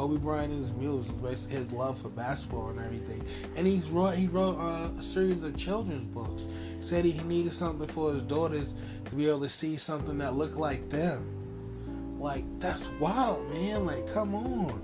[0.01, 3.23] Kobe Bryant and his is his love for basketball and everything.
[3.55, 6.47] And he's wrote he wrote uh, a series of children's books.
[6.77, 8.73] He said he needed something for his daughters
[9.05, 12.19] to be able to see something that looked like them.
[12.19, 13.85] Like that's wild, man.
[13.85, 14.81] Like come on.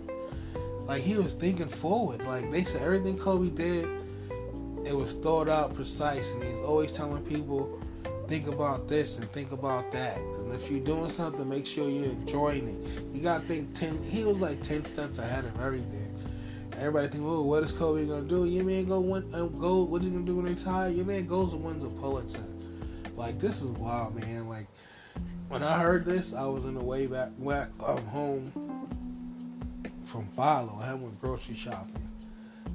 [0.86, 2.24] Like he was thinking forward.
[2.24, 3.90] Like they said everything Kobe did
[4.86, 7.82] it was thought out precise, and he's always telling people,
[8.28, 10.18] think about this and think about that.
[10.18, 13.16] And if you're doing something, make sure you're enjoying it.
[13.16, 14.02] You gotta think ten.
[14.04, 16.14] He was like ten steps ahead of everything.
[16.78, 18.46] Everybody think, oh, what is Kobe gonna do?
[18.46, 19.84] Your man go win, uh, go.
[19.84, 20.90] What he gonna do when he retire?
[20.90, 22.44] Your man goes and wins a Pulitzer.
[23.16, 24.48] Like this is wild, man.
[24.48, 24.68] Like
[25.48, 28.88] when I heard this, I was in the way back, back um, home
[30.06, 30.80] from Philo.
[30.82, 32.07] I went grocery shopping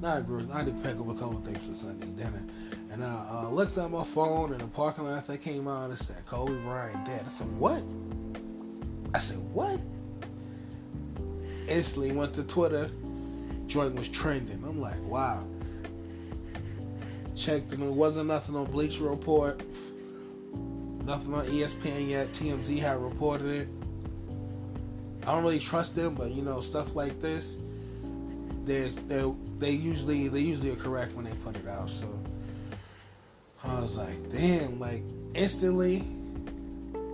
[0.03, 0.51] not groceries.
[0.51, 2.43] I had to pick up a couple things for Sunday dinner.
[2.91, 5.99] And I uh, looked at my phone in the parking lot I came out and
[5.99, 7.23] said, Kobe Bryant dead.
[7.25, 7.83] I said, what?
[9.15, 9.81] I said, what?
[11.69, 12.91] Instantly went to Twitter.
[13.69, 14.63] Joint was trending.
[14.67, 15.47] I'm like, wow.
[17.37, 19.63] Checked and it wasn't nothing on Bleacher Report.
[21.05, 22.29] Nothing on ESPN yet.
[22.33, 23.69] TMZ had reported it.
[25.23, 27.57] I don't really trust them, but you know, stuff like this,
[28.65, 31.91] they're, they're they usually they usually are correct when they put it out.
[31.91, 32.07] So
[33.65, 35.03] I was like, damn, like
[35.35, 36.05] instantly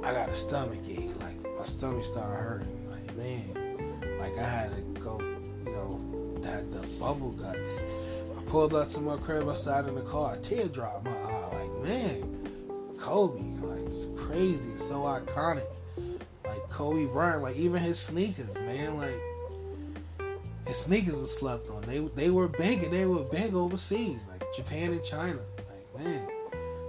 [0.03, 1.11] I got a stomach ache.
[1.21, 2.91] Like my stomach started hurting.
[2.91, 7.83] Like man, like I had to go, you know, had the bubble guts.
[8.37, 11.61] I pulled up to my crib, sat in the car, a tear dropped my eye.
[11.61, 15.67] Like man, Kobe, like it's crazy, so iconic.
[16.45, 19.21] Like Kobe Bryant, like even his sneakers, man, like
[20.69, 21.83] his sneakers are slept on.
[21.83, 25.41] They they were big they were big overseas, like Japan and China.
[25.57, 26.29] Like man,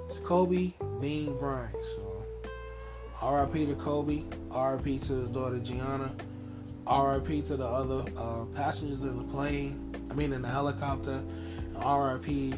[0.05, 1.73] it's Kobe Bean Bryant.
[1.95, 2.25] So
[3.21, 3.67] R.I.P.
[3.67, 4.23] to Kobe.
[4.51, 4.99] R.I.P.
[4.99, 6.13] to his daughter Gianna.
[6.87, 7.41] R.I.P.
[7.43, 9.95] to the other uh, passengers in the plane.
[10.11, 11.23] I mean, in the helicopter.
[11.77, 12.53] R.I.P.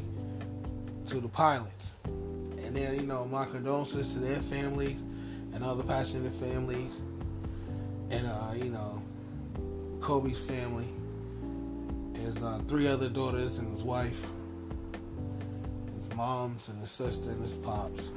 [1.05, 1.97] to the pilots.
[2.05, 5.01] And then you know my condolences to their families
[5.53, 7.01] and other passenger families,
[8.09, 9.03] and uh, you know
[9.99, 10.87] Kobe's family
[12.21, 14.21] his uh, three other daughters and his wife,
[15.97, 18.11] his moms and his sister and his pops,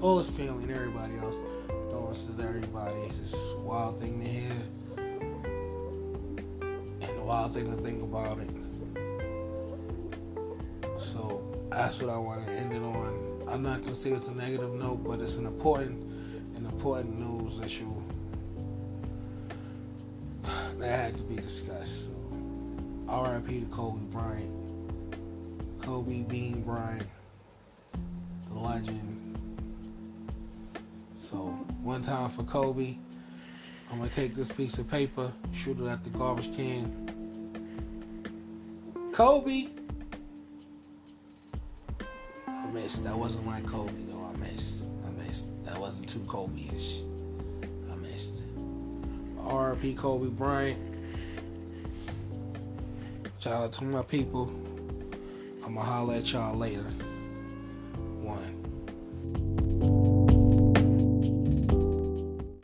[0.00, 1.42] all his family and everybody else.
[1.68, 2.96] Condolences everybody.
[3.08, 4.52] It's just a wild thing to hear
[7.00, 8.50] and a wild thing to think about it.
[10.98, 13.44] So that's what I want to end it on.
[13.48, 16.00] I'm not gonna say it's a negative note, but it's an important,
[16.56, 17.94] an important news issue
[20.78, 22.06] that had to be discussed.
[22.06, 22.19] So.
[23.10, 25.82] RIP to Kobe Bryant.
[25.82, 27.06] Kobe Bean Bryant,
[28.48, 29.36] the legend.
[31.16, 31.38] So,
[31.82, 32.96] one time for Kobe,
[33.90, 37.08] I'm gonna take this piece of paper, shoot it at the garbage can.
[39.12, 39.66] Kobe,
[42.46, 43.02] I missed.
[43.02, 44.30] That wasn't my Kobe though.
[44.32, 44.86] I missed.
[45.04, 45.48] I missed.
[45.64, 47.00] That wasn't too Kobe-ish.
[47.90, 48.44] I missed.
[49.38, 49.94] R.P.
[49.94, 50.89] Kobe Bryant.
[53.42, 54.52] Shout out to my people.
[55.64, 56.82] I'ma holler at y'all later.
[58.20, 58.59] One.